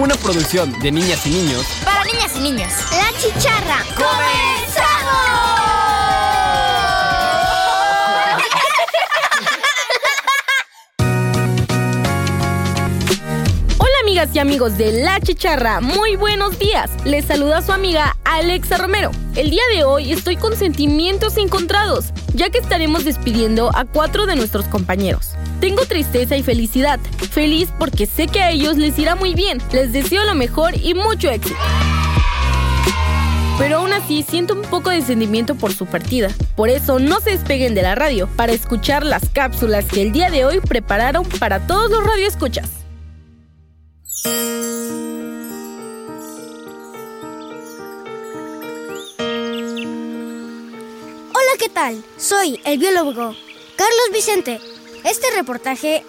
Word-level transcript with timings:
Una 0.00 0.14
producción 0.14 0.72
de 0.80 0.90
niñas 0.90 1.26
y 1.26 1.30
niños. 1.30 1.66
Para 1.84 2.02
niñas 2.04 2.32
y 2.34 2.40
niños. 2.40 2.72
La 2.90 3.12
chicharra. 3.18 3.84
¡Comenzamos! 3.94 4.80
Hola 13.76 13.92
amigas 14.02 14.30
y 14.32 14.38
amigos 14.38 14.78
de 14.78 15.02
La 15.02 15.20
Chicharra, 15.20 15.82
muy 15.82 16.16
buenos 16.16 16.58
días. 16.58 16.90
Les 17.04 17.26
saluda 17.26 17.60
su 17.60 17.72
amiga 17.72 18.16
Alexa 18.24 18.78
Romero. 18.78 19.10
El 19.36 19.50
día 19.50 19.64
de 19.74 19.84
hoy 19.84 20.12
estoy 20.12 20.36
con 20.36 20.56
sentimientos 20.56 21.36
encontrados, 21.36 22.14
ya 22.32 22.48
que 22.48 22.56
estaremos 22.56 23.04
despidiendo 23.04 23.70
a 23.76 23.84
cuatro 23.84 24.24
de 24.24 24.36
nuestros 24.36 24.64
compañeros. 24.64 25.36
Tengo 25.60 25.84
tristeza 25.84 26.36
y 26.36 26.42
felicidad. 26.42 26.98
Feliz 27.30 27.68
porque 27.78 28.06
sé 28.06 28.26
que 28.26 28.40
a 28.40 28.50
ellos 28.50 28.76
les 28.78 28.98
irá 28.98 29.14
muy 29.14 29.34
bien. 29.34 29.58
Les 29.72 29.92
deseo 29.92 30.24
lo 30.24 30.34
mejor 30.34 30.74
y 30.74 30.94
mucho 30.94 31.30
éxito. 31.30 31.58
Pero 33.58 33.76
aún 33.76 33.92
así 33.92 34.24
siento 34.26 34.54
un 34.54 34.62
poco 34.62 34.88
de 34.88 35.02
sentimiento 35.02 35.54
por 35.54 35.74
su 35.74 35.84
partida. 35.84 36.30
Por 36.56 36.70
eso 36.70 36.98
no 36.98 37.20
se 37.20 37.32
despeguen 37.32 37.74
de 37.74 37.82
la 37.82 37.94
radio 37.94 38.26
para 38.34 38.52
escuchar 38.52 39.04
las 39.04 39.28
cápsulas 39.28 39.84
que 39.84 40.00
el 40.00 40.12
día 40.12 40.30
de 40.30 40.46
hoy 40.46 40.60
prepararon 40.60 41.26
para 41.38 41.66
todos 41.66 41.90
los 41.90 42.02
radioescuchas. 42.02 42.70
Hola, 51.34 51.52
¿qué 51.58 51.68
tal? 51.68 52.02
Soy 52.16 52.58
el 52.64 52.78
biólogo 52.78 53.34
Carlos 53.76 54.10
Vicente. 54.12 54.69
Este 55.04 55.30
reportaje 55.34 56.04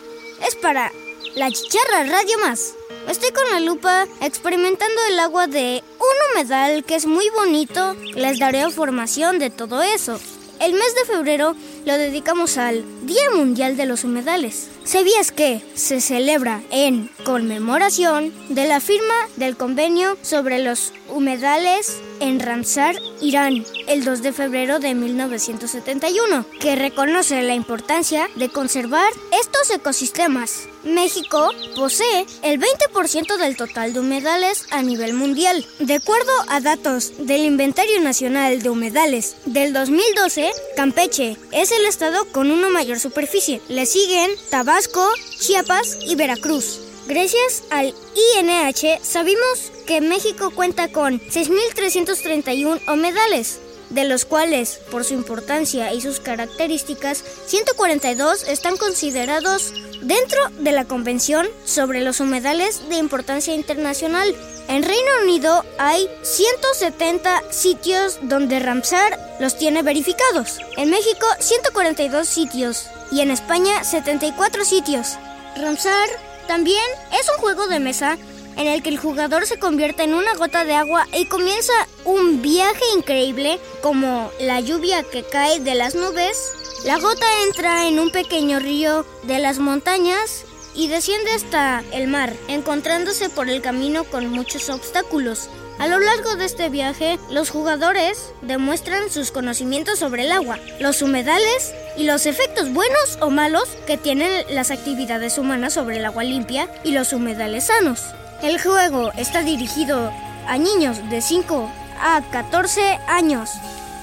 es 0.45 0.55
para 0.55 0.91
La 1.35 1.49
Chicharra 1.49 2.03
Radio 2.03 2.37
Más. 2.39 2.73
Estoy 3.07 3.31
con 3.31 3.49
la 3.51 3.59
lupa 3.61 4.05
experimentando 4.21 5.01
el 5.09 5.19
agua 5.19 5.47
de 5.47 5.81
un 5.97 6.41
humedal 6.43 6.83
que 6.83 6.95
es 6.95 7.05
muy 7.05 7.29
bonito. 7.29 7.95
Les 8.15 8.37
daré 8.39 8.61
información 8.61 9.39
de 9.39 9.49
todo 9.49 9.81
eso. 9.81 10.19
El 10.59 10.73
mes 10.73 10.93
de 10.95 11.13
febrero 11.13 11.55
lo 11.85 11.97
dedicamos 11.97 12.57
al 12.57 12.83
Día 13.07 13.31
Mundial 13.33 13.77
de 13.77 13.85
los 13.85 14.03
Humedales. 14.03 14.67
¿Sabías 14.83 15.31
que 15.31 15.63
se 15.73 16.01
celebra 16.01 16.61
en 16.69 17.09
conmemoración 17.23 18.33
de 18.49 18.67
la 18.67 18.79
firma 18.79 19.15
del 19.37 19.57
convenio 19.57 20.17
sobre 20.21 20.59
los 20.59 20.93
humedales 21.09 21.97
en 22.21 22.39
Ramsar, 22.39 22.95
Irán, 23.19 23.65
el 23.87 24.05
2 24.05 24.21
de 24.21 24.31
febrero 24.31 24.79
de 24.79 24.93
1971, 24.93 26.45
que 26.59 26.75
reconoce 26.75 27.41
la 27.41 27.55
importancia 27.55 28.29
de 28.35 28.49
conservar 28.49 29.11
estos 29.41 29.71
ecosistemas? 29.71 30.67
México 30.83 31.49
posee 31.75 32.25
el 32.43 32.59
20% 32.59 33.37
del 33.37 33.57
total 33.57 33.93
de 33.93 33.99
humedales 33.99 34.65
a 34.71 34.83
nivel 34.83 35.13
mundial. 35.13 35.65
De 35.79 35.95
acuerdo 35.95 36.31
a 36.47 36.61
datos 36.61 37.13
del 37.19 37.43
Inventario 37.43 37.99
Nacional 38.01 38.61
de 38.61 38.69
Humedales 38.69 39.35
del 39.45 39.73
2012, 39.73 40.51
Campeche 40.75 41.37
es 41.51 41.71
el 41.71 41.85
estado 41.85 42.25
con 42.31 42.51
una 42.51 42.69
mayor 42.69 42.99
superficie. 42.99 43.61
Le 43.67 43.85
siguen 43.85 44.29
Tabasco, 44.49 45.07
Chiapas 45.39 45.97
y 46.01 46.15
Veracruz. 46.15 46.90
Gracias 47.07 47.63
al 47.71 47.93
INH 48.37 48.99
sabemos 49.01 49.71
que 49.85 50.01
México 50.01 50.51
cuenta 50.51 50.91
con 50.91 51.19
6.331 51.19 52.79
humedales, 52.93 53.59
de 53.89 54.05
los 54.05 54.25
cuales, 54.25 54.79
por 54.89 55.03
su 55.03 55.13
importancia 55.13 55.93
y 55.93 56.01
sus 56.01 56.19
características, 56.19 57.23
142 57.47 58.47
están 58.47 58.77
considerados 58.77 59.73
dentro 60.01 60.39
de 60.59 60.71
la 60.71 60.85
Convención 60.85 61.47
sobre 61.65 62.01
los 62.01 62.19
humedales 62.19 62.87
de 62.89 62.97
importancia 62.97 63.53
internacional. 63.53 64.33
En 64.67 64.83
Reino 64.83 65.11
Unido 65.23 65.65
hay 65.77 66.07
170 66.21 67.51
sitios 67.51 68.19
donde 68.21 68.59
Ramsar 68.59 69.19
los 69.39 69.57
tiene 69.57 69.81
verificados. 69.83 70.59
En 70.77 70.89
México 70.89 71.25
142 71.39 72.27
sitios 72.27 72.85
y 73.11 73.21
en 73.21 73.31
España 73.31 73.83
74 73.83 74.63
sitios. 74.63 75.17
Ramsar 75.57 76.07
también 76.51 76.83
es 77.13 77.29
un 77.29 77.41
juego 77.41 77.67
de 77.67 77.79
mesa 77.79 78.17
en 78.57 78.67
el 78.67 78.83
que 78.83 78.89
el 78.89 78.97
jugador 78.97 79.47
se 79.47 79.57
convierte 79.57 80.03
en 80.03 80.13
una 80.13 80.35
gota 80.35 80.65
de 80.65 80.73
agua 80.73 81.07
y 81.17 81.23
comienza 81.27 81.71
un 82.03 82.41
viaje 82.41 82.83
increíble 82.93 83.57
como 83.81 84.29
la 84.37 84.59
lluvia 84.59 85.01
que 85.03 85.23
cae 85.23 85.61
de 85.61 85.75
las 85.75 85.95
nubes. 85.95 86.51
La 86.83 86.99
gota 86.99 87.25
entra 87.47 87.87
en 87.87 87.99
un 87.99 88.11
pequeño 88.11 88.59
río 88.59 89.05
de 89.23 89.39
las 89.39 89.59
montañas 89.59 90.43
y 90.75 90.87
desciende 90.87 91.31
hasta 91.31 91.83
el 91.91 92.07
mar, 92.07 92.33
encontrándose 92.47 93.29
por 93.29 93.49
el 93.49 93.61
camino 93.61 94.03
con 94.05 94.29
muchos 94.29 94.69
obstáculos. 94.69 95.49
A 95.79 95.87
lo 95.87 95.99
largo 95.99 96.35
de 96.35 96.45
este 96.45 96.69
viaje, 96.69 97.17
los 97.31 97.49
jugadores 97.49 98.33
demuestran 98.43 99.09
sus 99.09 99.31
conocimientos 99.31 99.99
sobre 99.99 100.25
el 100.25 100.31
agua, 100.31 100.59
los 100.79 101.01
humedales 101.01 101.73
y 101.97 102.03
los 102.03 102.25
efectos 102.27 102.71
buenos 102.71 103.17
o 103.19 103.31
malos 103.31 103.67
que 103.87 103.97
tienen 103.97 104.45
las 104.49 104.69
actividades 104.69 105.37
humanas 105.37 105.73
sobre 105.73 105.97
el 105.97 106.05
agua 106.05 106.23
limpia 106.23 106.69
y 106.83 106.91
los 106.91 107.13
humedales 107.13 107.65
sanos. 107.65 108.01
El 108.43 108.61
juego 108.61 109.11
está 109.17 109.41
dirigido 109.41 110.11
a 110.47 110.57
niños 110.57 110.97
de 111.09 111.21
5 111.21 111.71
a 111.99 112.21
14 112.31 112.99
años. 113.07 113.49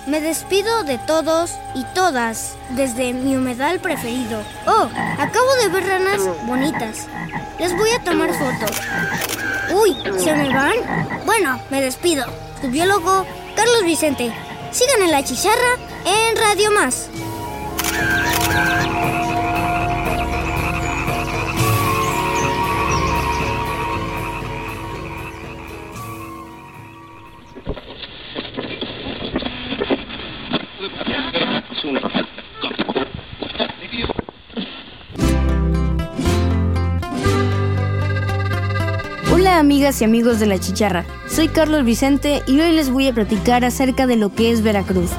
Me 0.08 0.22
despido 0.22 0.84
de 0.84 0.96
todos 0.96 1.52
y 1.74 1.84
todas 1.94 2.56
desde 2.70 3.12
mi 3.12 3.36
humedal 3.36 3.78
preferido. 3.78 4.42
Oh, 4.66 4.88
acabo 5.19 5.54
de 5.62 5.69
ver 5.69 5.86
ranas 5.86 6.22
bonitas. 6.46 7.06
Les 7.58 7.76
voy 7.76 7.91
a 7.91 8.02
tomar 8.02 8.30
foto. 8.32 8.72
Uy, 9.74 9.94
¿se 10.19 10.32
me 10.32 10.48
van? 10.48 10.76
Bueno, 11.26 11.60
me 11.69 11.82
despido. 11.82 12.24
Tu 12.62 12.69
biólogo, 12.69 13.26
Carlos 13.54 13.84
Vicente. 13.84 14.32
Sigan 14.70 15.02
en 15.02 15.10
la 15.10 15.22
chicharra 15.22 15.76
en 16.06 16.36
Radio 16.36 16.70
Más. 16.70 17.10
Hola 39.32 39.59
amigas 39.59 40.00
y 40.00 40.04
amigos 40.04 40.38
de 40.38 40.47
la 40.47 40.59
chicharra, 40.59 41.06
soy 41.28 41.49
Carlos 41.49 41.84
Vicente 41.84 42.43
y 42.47 42.60
hoy 42.60 42.72
les 42.72 42.91
voy 42.91 43.09
a 43.09 43.15
platicar 43.15 43.65
acerca 43.65 44.06
de 44.06 44.16
lo 44.16 44.34
que 44.34 44.50
es 44.50 44.62
Veracruz. 44.62 45.10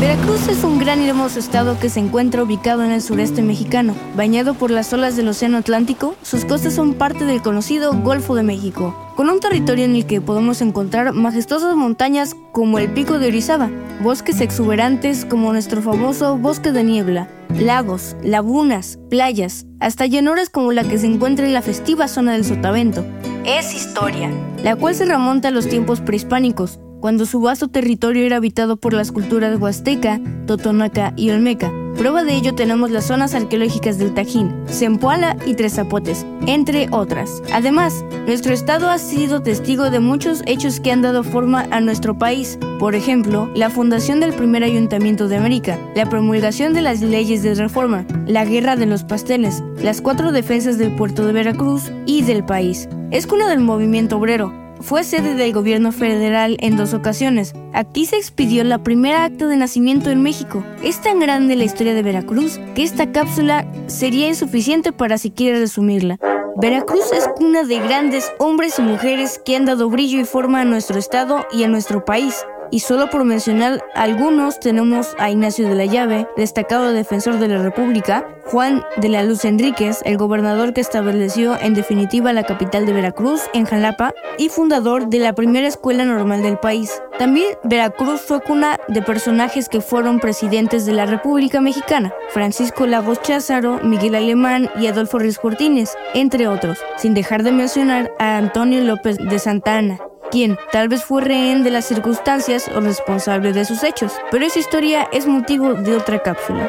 Veracruz 0.00 0.48
es 0.48 0.64
un 0.64 0.78
gran 0.78 1.00
y 1.00 1.08
hermoso 1.08 1.38
estado 1.38 1.78
que 1.78 1.88
se 1.88 2.00
encuentra 2.00 2.42
ubicado 2.42 2.84
en 2.84 2.90
el 2.90 3.00
sureste 3.00 3.40
mexicano. 3.42 3.94
Bañado 4.16 4.52
por 4.54 4.70
las 4.70 4.92
olas 4.92 5.16
del 5.16 5.28
Océano 5.28 5.58
Atlántico, 5.58 6.16
sus 6.22 6.44
costas 6.44 6.74
son 6.74 6.94
parte 6.94 7.24
del 7.24 7.40
conocido 7.40 7.94
Golfo 7.94 8.34
de 8.34 8.42
México, 8.42 8.94
con 9.16 9.30
un 9.30 9.40
territorio 9.40 9.84
en 9.84 9.94
el 9.94 10.04
que 10.04 10.20
podemos 10.20 10.60
encontrar 10.60 11.12
majestuosas 11.14 11.74
montañas 11.76 12.36
como 12.52 12.78
el 12.78 12.90
Pico 12.90 13.18
de 13.18 13.28
Orizaba, 13.28 13.70
bosques 14.02 14.40
exuberantes 14.40 15.24
como 15.24 15.52
nuestro 15.52 15.82
famoso 15.82 16.36
Bosque 16.38 16.72
de 16.72 16.84
Niebla, 16.84 17.28
lagos, 17.58 18.16
lagunas, 18.22 18.98
playas, 19.10 19.66
hasta 19.80 20.06
llanuras 20.06 20.50
como 20.50 20.72
la 20.72 20.84
que 20.84 20.98
se 20.98 21.06
encuentra 21.06 21.46
en 21.46 21.52
la 21.52 21.62
festiva 21.62 22.08
zona 22.08 22.32
del 22.32 22.44
Sotavento. 22.44 23.04
Es 23.44 23.74
historia, 23.74 24.30
la 24.62 24.76
cual 24.76 24.94
se 24.94 25.04
remonta 25.04 25.48
a 25.48 25.50
los 25.50 25.68
tiempos 25.68 26.00
prehispánicos, 26.00 26.80
cuando 27.00 27.26
su 27.26 27.40
vasto 27.40 27.68
territorio 27.68 28.24
era 28.24 28.36
habitado 28.36 28.76
por 28.76 28.94
las 28.94 29.12
culturas 29.12 29.60
huasteca, 29.60 30.20
totonaca 30.46 31.12
y 31.16 31.30
olmeca. 31.30 31.70
Prueba 31.96 32.24
de 32.24 32.34
ello 32.34 32.54
tenemos 32.54 32.90
las 32.90 33.06
zonas 33.06 33.34
arqueológicas 33.34 33.98
del 33.98 34.14
Tajín, 34.14 34.52
Zempoala 34.68 35.36
y 35.46 35.54
Tres 35.54 35.74
Zapotes, 35.74 36.26
entre 36.46 36.88
otras. 36.90 37.40
Además, 37.52 38.04
nuestro 38.26 38.52
estado 38.52 38.90
ha 38.90 38.98
sido 38.98 39.42
testigo 39.42 39.90
de 39.90 40.00
muchos 40.00 40.42
hechos 40.46 40.80
que 40.80 40.90
han 40.90 41.02
dado 41.02 41.22
forma 41.22 41.66
a 41.70 41.80
nuestro 41.80 42.18
país. 42.18 42.58
Por 42.80 42.96
ejemplo, 42.96 43.48
la 43.54 43.70
fundación 43.70 44.18
del 44.18 44.34
primer 44.34 44.64
ayuntamiento 44.64 45.28
de 45.28 45.36
América, 45.36 45.78
la 45.94 46.08
promulgación 46.08 46.74
de 46.74 46.82
las 46.82 47.00
leyes 47.00 47.42
de 47.42 47.54
reforma, 47.54 48.04
la 48.26 48.44
guerra 48.44 48.74
de 48.74 48.86
los 48.86 49.04
pasteles, 49.04 49.62
las 49.80 50.00
cuatro 50.00 50.32
defensas 50.32 50.78
del 50.78 50.96
puerto 50.96 51.24
de 51.24 51.32
Veracruz 51.32 51.92
y 52.06 52.22
del 52.22 52.44
país. 52.44 52.88
Es 53.12 53.26
cuna 53.28 53.48
del 53.48 53.60
movimiento 53.60 54.18
obrero, 54.18 54.52
fue 54.80 55.04
sede 55.04 55.34
del 55.34 55.52
gobierno 55.52 55.92
federal 55.92 56.56
en 56.60 56.76
dos 56.76 56.94
ocasiones. 56.94 57.54
Aquí 57.72 58.06
se 58.06 58.16
expidió 58.16 58.64
la 58.64 58.82
primera 58.82 59.24
acta 59.24 59.46
de 59.46 59.56
nacimiento 59.56 60.10
en 60.10 60.22
México. 60.22 60.64
Es 60.82 61.00
tan 61.00 61.20
grande 61.20 61.56
la 61.56 61.64
historia 61.64 61.94
de 61.94 62.02
Veracruz 62.02 62.60
que 62.74 62.82
esta 62.82 63.12
cápsula 63.12 63.66
sería 63.86 64.28
insuficiente 64.28 64.92
para 64.92 65.18
siquiera 65.18 65.58
resumirla. 65.58 66.18
Veracruz 66.56 67.12
es 67.12 67.28
cuna 67.36 67.64
de 67.64 67.80
grandes 67.80 68.32
hombres 68.38 68.78
y 68.78 68.82
mujeres 68.82 69.40
que 69.44 69.56
han 69.56 69.64
dado 69.64 69.90
brillo 69.90 70.20
y 70.20 70.24
forma 70.24 70.60
a 70.60 70.64
nuestro 70.64 70.98
estado 70.98 71.44
y 71.52 71.64
a 71.64 71.68
nuestro 71.68 72.04
país. 72.04 72.44
Y 72.74 72.80
solo 72.80 73.08
por 73.08 73.22
mencionar 73.22 73.84
algunos, 73.94 74.58
tenemos 74.58 75.14
a 75.20 75.30
Ignacio 75.30 75.68
de 75.68 75.76
la 75.76 75.84
Llave, 75.84 76.26
destacado 76.36 76.92
defensor 76.92 77.38
de 77.38 77.46
la 77.46 77.62
República, 77.62 78.26
Juan 78.46 78.82
de 78.96 79.08
la 79.10 79.22
Luz 79.22 79.44
Enríquez, 79.44 80.00
el 80.04 80.16
gobernador 80.16 80.72
que 80.72 80.80
estableció 80.80 81.56
en 81.60 81.74
definitiva 81.74 82.32
la 82.32 82.42
capital 82.42 82.84
de 82.84 82.92
Veracruz, 82.92 83.42
en 83.52 83.64
Jalapa, 83.64 84.12
y 84.38 84.48
fundador 84.48 85.06
de 85.06 85.20
la 85.20 85.34
primera 85.34 85.68
escuela 85.68 86.04
normal 86.04 86.42
del 86.42 86.58
país. 86.58 87.00
También 87.16 87.46
Veracruz 87.62 88.20
fue 88.20 88.40
cuna 88.40 88.80
de 88.88 89.02
personajes 89.02 89.68
que 89.68 89.80
fueron 89.80 90.18
presidentes 90.18 90.84
de 90.84 90.94
la 90.94 91.06
República 91.06 91.60
Mexicana, 91.60 92.12
Francisco 92.30 92.86
Lagos 92.86 93.22
Cházaro, 93.22 93.78
Miguel 93.84 94.16
Alemán 94.16 94.68
y 94.80 94.88
Adolfo 94.88 95.20
Ruiz 95.20 95.38
Cortines, 95.38 95.96
entre 96.12 96.48
otros, 96.48 96.78
sin 96.96 97.14
dejar 97.14 97.44
de 97.44 97.52
mencionar 97.52 98.10
a 98.18 98.36
Antonio 98.36 98.80
López 98.80 99.16
de 99.18 99.38
Santa 99.38 99.78
Ana, 99.78 100.00
quien 100.34 100.58
tal 100.72 100.88
vez 100.88 101.04
fue 101.04 101.22
rehén 101.22 101.62
de 101.62 101.70
las 101.70 101.84
circunstancias 101.84 102.68
o 102.74 102.80
responsable 102.80 103.52
de 103.52 103.64
sus 103.64 103.84
hechos, 103.84 104.14
pero 104.32 104.44
esa 104.44 104.58
historia 104.58 105.08
es 105.12 105.28
motivo 105.28 105.74
de 105.74 105.96
otra 105.96 106.20
cápsula. 106.20 106.68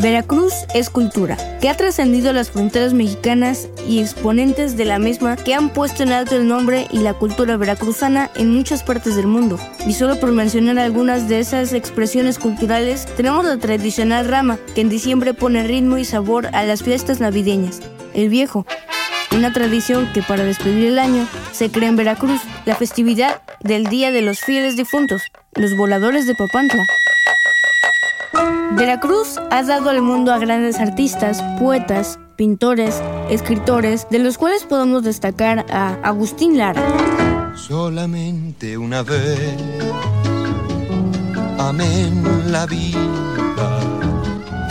Veracruz 0.00 0.54
es 0.72 0.88
cultura, 0.88 1.36
que 1.60 1.68
ha 1.68 1.76
trascendido 1.76 2.32
las 2.32 2.50
fronteras 2.50 2.94
mexicanas 2.94 3.68
y 3.86 4.00
exponentes 4.00 4.78
de 4.78 4.86
la 4.86 4.98
misma 4.98 5.36
que 5.36 5.52
han 5.52 5.68
puesto 5.68 6.04
en 6.04 6.12
alto 6.12 6.36
el 6.36 6.48
nombre 6.48 6.86
y 6.90 7.00
la 7.00 7.12
cultura 7.12 7.58
veracruzana 7.58 8.30
en 8.34 8.56
muchas 8.56 8.82
partes 8.82 9.14
del 9.14 9.26
mundo. 9.26 9.58
Y 9.86 9.92
solo 9.92 10.18
por 10.18 10.32
mencionar 10.32 10.78
algunas 10.78 11.28
de 11.28 11.40
esas 11.40 11.74
expresiones 11.74 12.38
culturales, 12.38 13.04
tenemos 13.14 13.44
la 13.44 13.58
tradicional 13.58 14.26
rama, 14.26 14.58
que 14.74 14.80
en 14.80 14.88
diciembre 14.88 15.34
pone 15.34 15.64
ritmo 15.64 15.98
y 15.98 16.06
sabor 16.06 16.46
a 16.54 16.64
las 16.64 16.82
fiestas 16.82 17.20
navideñas. 17.20 17.82
El 18.14 18.30
viejo, 18.30 18.66
una 19.36 19.52
tradición 19.52 20.12
que 20.12 20.22
para 20.22 20.44
despedir 20.44 20.86
el 20.88 20.98
año 20.98 21.26
se 21.52 21.70
crea 21.70 21.88
en 21.88 21.96
Veracruz, 21.96 22.40
la 22.64 22.74
festividad 22.74 23.42
del 23.60 23.86
Día 23.86 24.10
de 24.10 24.22
los 24.22 24.40
Fieles 24.40 24.76
Difuntos, 24.76 25.22
los 25.54 25.76
voladores 25.76 26.26
de 26.26 26.34
Papantla. 26.34 26.84
Veracruz 28.72 29.38
ha 29.50 29.62
dado 29.62 29.90
al 29.90 30.02
mundo 30.02 30.32
a 30.32 30.38
grandes 30.38 30.78
artistas, 30.80 31.42
poetas, 31.58 32.18
pintores, 32.36 33.02
escritores, 33.30 34.06
de 34.10 34.18
los 34.18 34.38
cuales 34.38 34.64
podemos 34.64 35.02
destacar 35.02 35.66
a 35.70 35.94
Agustín 36.02 36.56
Lara. 36.56 36.82
Solamente 37.54 38.78
una 38.78 39.02
vez, 39.02 39.56
amén 41.58 42.22
la 42.50 42.66
vida. 42.66 43.31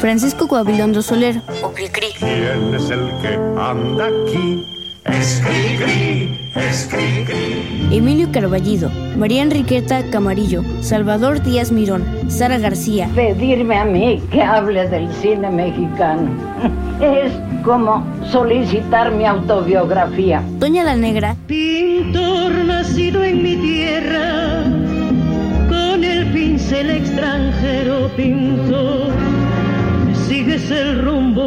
Francisco 0.02 0.48
Coabilondo 0.48 1.04
Soler, 1.04 1.42
o 1.62 1.70
Cricri. 1.74 2.08
¿Quién 2.18 2.74
es 2.74 2.90
el 2.90 3.08
que 3.22 3.36
anda 3.56 4.08
aquí? 4.08 4.66
Es 5.06 5.40
Cricri, 5.46 6.40
es 6.56 6.90
Cricri. 6.92 7.96
Emilio 7.96 8.32
Carballido, 8.32 8.90
María 9.16 9.44
Enriqueta 9.44 10.10
Camarillo, 10.10 10.64
Salvador 10.82 11.44
Díaz 11.44 11.72
Mirón, 11.72 12.04
Sara 12.32 12.58
García. 12.58 13.10
Pedirme 13.14 13.78
a 13.78 13.86
mí 13.86 14.20
que 14.32 14.42
hable 14.42 14.90
del 14.90 15.08
cine 15.14 15.52
mexicano 15.52 16.32
es 17.00 17.32
como 17.64 18.04
solicitar 18.32 19.12
mi 19.12 19.26
autobiografía. 19.28 20.42
Doña 20.58 20.84
la 20.84 20.96
Negra. 20.96 21.36
Pintor 21.46 22.52
nacido 22.66 23.24
en 23.24 23.44
mi 23.44 23.56
tierra, 23.56 24.64
con 25.70 26.04
el 26.04 26.26
pincel 26.34 26.90
extranjero 26.90 28.10
pintor, 28.16 29.12
sigues 30.32 30.72
el 30.72 31.02
rumbo 31.02 31.44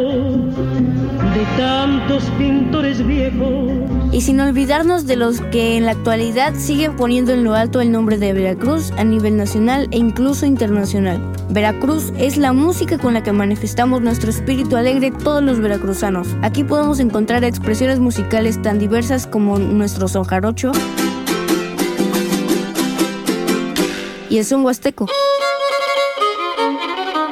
de 1.33 1.43
tantos 1.57 2.23
pintores 2.37 3.03
viejos. 3.03 3.71
Y 4.11 4.21
sin 4.21 4.39
olvidarnos 4.39 5.07
de 5.07 5.15
los 5.15 5.41
que 5.41 5.75
en 5.75 5.87
la 5.87 5.93
actualidad 5.93 6.53
siguen 6.53 6.95
poniendo 6.95 7.33
en 7.33 7.43
lo 7.43 7.55
alto 7.55 7.81
el 7.81 7.91
nombre 7.91 8.19
de 8.19 8.33
Veracruz 8.33 8.91
a 8.91 9.03
nivel 9.03 9.37
nacional 9.37 9.87
e 9.89 9.97
incluso 9.97 10.45
internacional. 10.45 11.19
Veracruz 11.49 12.13
es 12.19 12.37
la 12.37 12.53
música 12.53 12.99
con 12.99 13.15
la 13.15 13.23
que 13.23 13.31
manifestamos 13.31 14.03
nuestro 14.03 14.29
espíritu 14.29 14.75
alegre 14.75 15.09
todos 15.09 15.41
los 15.41 15.59
veracruzanos. 15.59 16.27
Aquí 16.43 16.63
podemos 16.63 16.99
encontrar 16.99 17.43
expresiones 17.43 17.97
musicales 17.97 18.61
tan 18.61 18.77
diversas 18.77 19.25
como 19.25 19.57
nuestro 19.57 20.07
son 20.07 20.25
jarocho 20.25 20.71
y 24.29 24.37
el 24.37 24.45
son 24.45 24.63
huasteco 24.63 25.07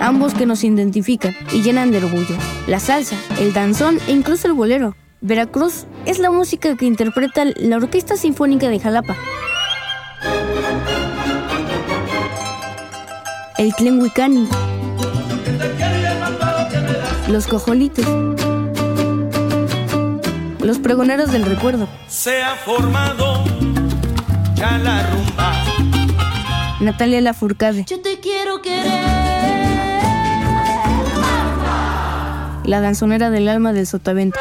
ambos 0.04 0.34
que 0.34 0.46
nos 0.46 0.64
identifican 0.64 1.34
y 1.54 1.62
llenan 1.62 1.92
de 1.92 1.98
orgullo. 1.98 2.36
La 2.68 2.80
salsa, 2.80 3.16
el 3.40 3.54
danzón 3.54 4.00
e 4.08 4.12
incluso 4.12 4.48
el 4.48 4.54
bolero. 4.54 4.96
Veracruz 5.22 5.86
es 6.06 6.20
la 6.20 6.30
música 6.30 6.76
que 6.76 6.86
interpreta 6.86 7.46
la 7.56 7.78
Orquesta 7.78 8.18
Sinfónica 8.18 8.68
de 8.68 8.80
Jalapa. 8.80 9.16
El 13.58 13.74
Tlenhuicani. 13.76 14.48
Los 17.30 17.48
cojolitos. 17.48 18.06
Los 20.60 20.80
pregoneros 20.80 21.32
del 21.32 21.46
recuerdo. 21.46 21.88
Se 22.10 22.44
ha 22.44 22.56
formado 22.56 23.46
ya 24.56 24.78
la 24.80 25.10
rumba. 25.10 25.64
Natalia 26.82 27.22
Lafourcade. 27.22 27.86
Yo 27.88 28.02
te 28.02 28.20
quiero 28.20 28.62
querer. 28.62 29.23
La 32.66 32.82
danzonera 32.82 33.30
del 33.30 33.48
alma 33.50 33.74
del 33.74 33.88
sotavento. 33.88 34.40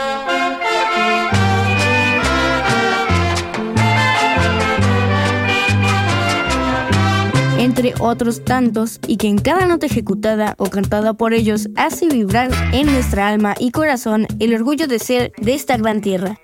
entre 7.62 7.94
otros 8.00 8.44
tantos, 8.44 8.98
y 9.06 9.16
que 9.16 9.28
en 9.28 9.38
cada 9.38 9.66
nota 9.66 9.86
ejecutada 9.86 10.56
o 10.58 10.66
cantada 10.66 11.14
por 11.14 11.32
ellos 11.32 11.68
hace 11.76 12.08
vibrar 12.08 12.50
en 12.72 12.86
nuestra 12.86 13.28
alma 13.28 13.54
y 13.58 13.70
corazón 13.70 14.26
el 14.40 14.54
orgullo 14.54 14.88
de 14.88 14.98
ser 14.98 15.32
de 15.38 15.54
esta 15.54 15.76
gran 15.76 16.00
tierra. 16.00 16.38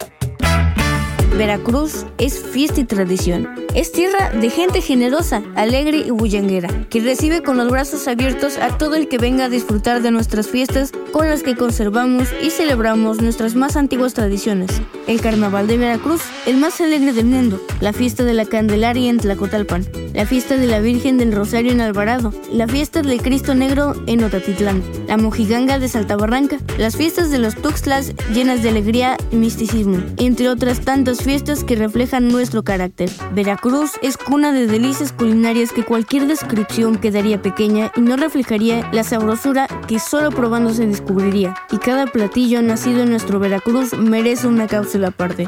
Veracruz 1.39 2.05
es 2.19 2.37
fiesta 2.41 2.81
y 2.81 2.85
tradición. 2.85 3.49
Es 3.73 3.93
tierra 3.93 4.31
de 4.31 4.51
gente 4.51 4.81
generosa, 4.81 5.41
alegre 5.55 5.99
y 5.99 6.11
bullanguera, 6.11 6.69
que 6.91 7.01
recibe 7.01 7.45
con 7.45 7.57
los 7.57 7.71
brazos 7.71 8.09
abiertos 8.09 8.57
a 8.57 8.77
todo 8.77 8.97
el 8.97 9.07
que 9.07 9.19
venga 9.19 9.45
a 9.45 9.49
disfrutar 9.49 10.03
de 10.03 10.11
nuestras 10.11 10.49
fiestas 10.49 10.91
con 11.13 11.29
las 11.29 11.45
que 11.45 11.55
conservamos 11.55 12.27
y 12.43 12.51
celebramos 12.51 13.23
nuestras 13.23 13.55
más 13.55 13.77
antiguas 13.77 14.15
tradiciones. 14.15 14.83
El 15.07 15.21
Carnaval 15.21 15.69
de 15.69 15.77
Veracruz, 15.77 16.23
el 16.45 16.57
más 16.57 16.81
alegre 16.81 17.13
del 17.13 17.27
mundo, 17.27 17.63
la 17.81 17.93
fiesta 17.93 18.25
de 18.25 18.35
la 18.35 18.45
Candelaria 18.45 19.09
en 19.09 19.19
Tlacotalpan, 19.19 19.87
la 20.15 20.27
fiesta 20.27 20.57
de 20.57 20.67
la 20.67 20.81
Virgen 20.81 21.19
del 21.19 21.33
Rosario 21.33 21.71
en 21.71 21.81
Alvarado, 21.81 22.35
la 22.53 22.67
fiesta 22.67 23.03
del 23.03 23.23
Cristo 23.23 23.55
Negro 23.55 23.95
en 24.07 24.25
Otatitlán, 24.25 24.83
la 25.07 25.17
Mojiganga 25.17 25.79
de 25.79 25.89
Saltabarranca, 25.89 26.59
las 26.79 26.97
fiestas 26.97 27.31
de 27.31 27.39
los 27.39 27.55
Tuxtlas 27.55 28.13
llenas 28.35 28.65
de 28.65 28.71
alegría 28.71 29.17
y 29.31 29.37
misticismo, 29.37 29.99
entre 30.17 30.49
otras 30.49 30.81
tantas 30.81 31.23
fiestas 31.29 31.63
que 31.63 31.77
reflejan 31.77 32.29
nuestro 32.29 32.63
carácter. 32.63 33.11
Veracruz 33.35 33.91
es 34.01 34.17
cuna 34.17 34.51
de 34.51 34.67
delicias 34.67 35.13
culinarias 35.13 35.73
que 35.73 35.85
cualquier 35.85 36.27
descripción 36.27 36.97
quedaría 36.97 37.43
pequeña 37.43 37.93
y 37.97 38.01
no 38.01 38.17
reflejaría 38.17 38.89
la 38.93 39.05
sabrosura 39.05 39.69
que 39.87 39.99
solo 39.99 40.31
probando 40.31 40.73
se 40.73 40.87
descubriría. 40.87 41.55
Y 41.71 41.77
cada 41.77 42.07
platillo 42.07 42.63
nacido 42.63 43.03
en 43.03 43.11
nuestro 43.11 43.39
Veracruz 43.41 43.93
merece 43.93 44.47
una 44.47 44.69
cápsula 44.69 45.09
aparte. 45.09 45.47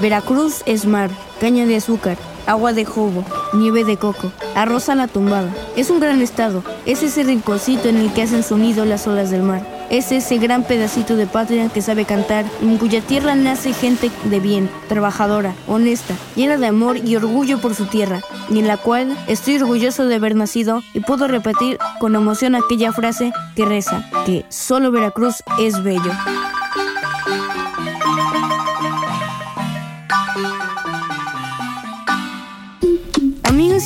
Veracruz 0.00 0.62
es 0.64 0.86
mar, 0.86 1.10
caña 1.40 1.66
de 1.66 1.74
azúcar, 1.74 2.16
agua 2.46 2.74
de 2.74 2.84
jobo, 2.84 3.24
nieve 3.54 3.82
de 3.82 3.96
coco, 3.96 4.30
arroz 4.54 4.88
a 4.88 4.94
la 4.94 5.08
tumbada. 5.08 5.52
Es 5.74 5.90
un 5.90 5.98
gran 5.98 6.22
estado, 6.22 6.62
es 6.84 7.02
ese 7.02 7.24
rinconcito 7.24 7.88
en 7.88 7.96
el 7.96 8.12
que 8.12 8.22
hacen 8.22 8.44
sonido 8.44 8.84
las 8.84 9.08
olas 9.08 9.32
del 9.32 9.42
mar. 9.42 9.75
Es 9.90 10.10
ese 10.10 10.38
gran 10.38 10.64
pedacito 10.64 11.16
de 11.16 11.26
patria 11.26 11.68
que 11.68 11.82
sabe 11.82 12.04
cantar, 12.04 12.44
en 12.60 12.76
cuya 12.76 13.00
tierra 13.00 13.34
nace 13.34 13.72
gente 13.72 14.10
de 14.24 14.40
bien, 14.40 14.68
trabajadora, 14.88 15.54
honesta, 15.68 16.14
llena 16.34 16.56
de 16.56 16.66
amor 16.66 16.96
y 16.96 17.16
orgullo 17.16 17.60
por 17.60 17.74
su 17.74 17.86
tierra, 17.86 18.20
y 18.48 18.58
en 18.58 18.66
la 18.66 18.76
cual 18.76 19.16
estoy 19.28 19.56
orgulloso 19.56 20.06
de 20.06 20.16
haber 20.16 20.34
nacido 20.34 20.82
y 20.92 21.00
puedo 21.00 21.28
repetir 21.28 21.78
con 22.00 22.14
emoción 22.14 22.54
aquella 22.54 22.92
frase 22.92 23.32
que 23.54 23.64
reza, 23.64 24.04
que 24.24 24.44
solo 24.48 24.90
Veracruz 24.90 25.42
es 25.60 25.82
bello. 25.82 26.12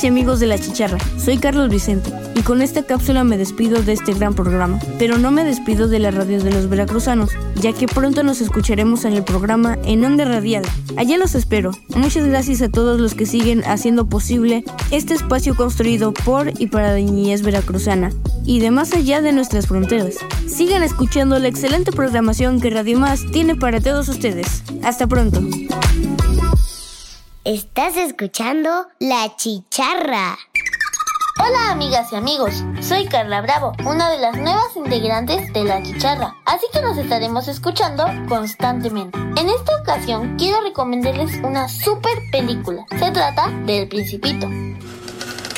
Amigos 0.07 0.39
de 0.39 0.47
la 0.47 0.57
chicharra, 0.57 0.97
soy 1.17 1.37
Carlos 1.37 1.69
Vicente 1.69 2.11
y 2.35 2.41
con 2.41 2.61
esta 2.61 2.83
cápsula 2.83 3.23
me 3.23 3.37
despido 3.37 3.83
de 3.83 3.93
este 3.93 4.13
gran 4.13 4.33
programa, 4.33 4.79
pero 4.97 5.17
no 5.17 5.31
me 5.31 5.43
despido 5.43 5.87
de 5.87 5.99
la 5.99 6.11
radio 6.11 6.41
de 6.41 6.51
los 6.51 6.69
veracruzanos, 6.69 7.31
ya 7.55 7.73
que 7.73 7.87
pronto 7.87 8.23
nos 8.23 8.41
escucharemos 8.41 9.05
en 9.05 9.13
el 9.13 9.23
programa 9.23 9.77
en 9.83 10.03
Onda 10.03 10.25
Radial. 10.25 10.63
Allá 10.97 11.17
los 11.17 11.35
espero. 11.35 11.71
Muchas 11.95 12.25
gracias 12.25 12.61
a 12.61 12.69
todos 12.69 12.99
los 12.99 13.13
que 13.13 13.25
siguen 13.25 13.63
haciendo 13.65 14.07
posible 14.07 14.63
este 14.91 15.13
espacio 15.13 15.55
construido 15.55 16.13
por 16.13 16.51
y 16.59 16.67
para 16.67 16.93
la 16.93 16.97
niñez 16.97 17.41
veracruzana 17.41 18.11
y 18.45 18.59
de 18.59 18.71
más 18.71 18.93
allá 18.93 19.21
de 19.21 19.33
nuestras 19.33 19.67
fronteras. 19.67 20.15
Sigan 20.47 20.83
escuchando 20.83 21.37
la 21.39 21.47
excelente 21.47 21.91
programación 21.91 22.59
que 22.59 22.69
Radio 22.69 22.99
Más 22.99 23.25
tiene 23.31 23.55
para 23.55 23.79
todos 23.79 24.09
ustedes. 24.09 24.63
Hasta 24.83 25.07
pronto. 25.07 25.41
Estás 27.43 27.97
escuchando 27.97 28.85
La 28.99 29.35
Chicharra. 29.35 30.37
Hola 31.39 31.71
amigas 31.71 32.13
y 32.13 32.15
amigos, 32.15 32.63
soy 32.81 33.07
Carla 33.07 33.41
Bravo, 33.41 33.71
una 33.83 34.11
de 34.11 34.19
las 34.19 34.37
nuevas 34.37 34.75
integrantes 34.75 35.51
de 35.51 35.63
La 35.63 35.81
Chicharra, 35.81 36.35
así 36.45 36.67
que 36.71 36.83
nos 36.83 36.99
estaremos 36.99 37.47
escuchando 37.47 38.05
constantemente. 38.29 39.17
En 39.17 39.49
esta 39.49 39.75
ocasión 39.81 40.35
quiero 40.37 40.61
recomendarles 40.61 41.37
una 41.43 41.67
super 41.67 42.15
película. 42.31 42.85
Se 42.99 43.09
trata 43.09 43.49
del 43.65 43.87
Principito. 43.87 44.47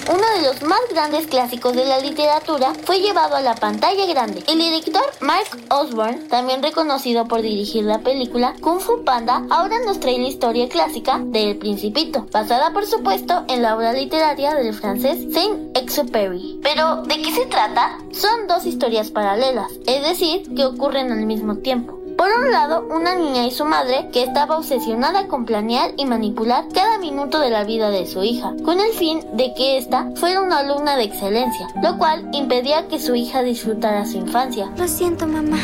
Uno 0.05 0.21
de 0.35 0.47
los 0.47 0.61
más 0.63 0.81
grandes 0.91 1.27
clásicos 1.27 1.73
de 1.75 1.85
la 1.85 1.99
literatura 1.99 2.73
fue 2.83 2.99
llevado 2.99 3.37
a 3.37 3.41
la 3.41 3.55
pantalla 3.55 4.05
grande. 4.05 4.43
El 4.47 4.57
director 4.57 5.01
Mark 5.21 5.47
Osborne, 5.69 6.27
también 6.29 6.61
reconocido 6.61 7.25
por 7.25 7.41
dirigir 7.41 7.85
la 7.85 7.99
película 7.99 8.53
Kung 8.59 8.81
Fu 8.81 9.05
Panda, 9.05 9.45
ahora 9.49 9.79
nos 9.85 10.01
trae 10.01 10.19
la 10.19 10.27
historia 10.27 10.67
clásica 10.67 11.19
de 11.23 11.51
El 11.51 11.57
Principito, 11.57 12.27
basada 12.31 12.73
por 12.73 12.85
supuesto 12.85 13.45
en 13.47 13.61
la 13.61 13.77
obra 13.77 13.93
literaria 13.93 14.55
del 14.55 14.73
francés 14.73 15.33
Saint-Exupéry. 15.33 16.59
Pero, 16.61 17.03
¿de 17.03 17.21
qué 17.21 17.31
se 17.31 17.45
trata? 17.45 17.97
Son 18.11 18.47
dos 18.47 18.65
historias 18.65 19.09
paralelas, 19.09 19.71
es 19.85 20.03
decir, 20.03 20.53
que 20.53 20.65
ocurren 20.65 21.13
al 21.13 21.25
mismo 21.25 21.59
tiempo. 21.59 22.02
Por 22.23 22.31
un 22.39 22.51
lado, 22.51 22.87
una 22.89 23.15
niña 23.15 23.45
y 23.45 23.51
su 23.51 23.65
madre 23.65 24.07
que 24.13 24.23
estaba 24.23 24.57
obsesionada 24.57 25.27
con 25.27 25.43
planear 25.43 25.91
y 25.97 26.05
manipular 26.05 26.69
cada 26.73 26.97
minuto 26.97 27.41
de 27.41 27.49
la 27.49 27.65
vida 27.65 27.89
de 27.89 28.07
su 28.07 28.23
hija, 28.23 28.53
con 28.63 28.79
el 28.79 28.93
fin 28.93 29.19
de 29.33 29.53
que 29.53 29.77
ésta 29.77 30.09
fuera 30.15 30.41
una 30.41 30.59
alumna 30.59 30.95
de 30.95 31.03
excelencia, 31.03 31.67
lo 31.83 31.97
cual 31.97 32.29
impedía 32.31 32.87
que 32.87 32.97
su 32.97 33.13
hija 33.13 33.43
disfrutara 33.43 34.05
su 34.05 34.19
infancia. 34.19 34.71
Lo 34.77 34.87
siento, 34.87 35.27
mamá. 35.27 35.57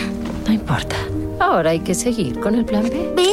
No 0.46 0.52
importa. 0.52 0.98
Ahora 1.40 1.70
hay 1.70 1.80
que 1.80 1.96
seguir 1.96 2.38
con 2.42 2.56
el 2.56 2.66
plan 2.66 2.84
B. 2.84 3.14
¿B? 3.16 3.26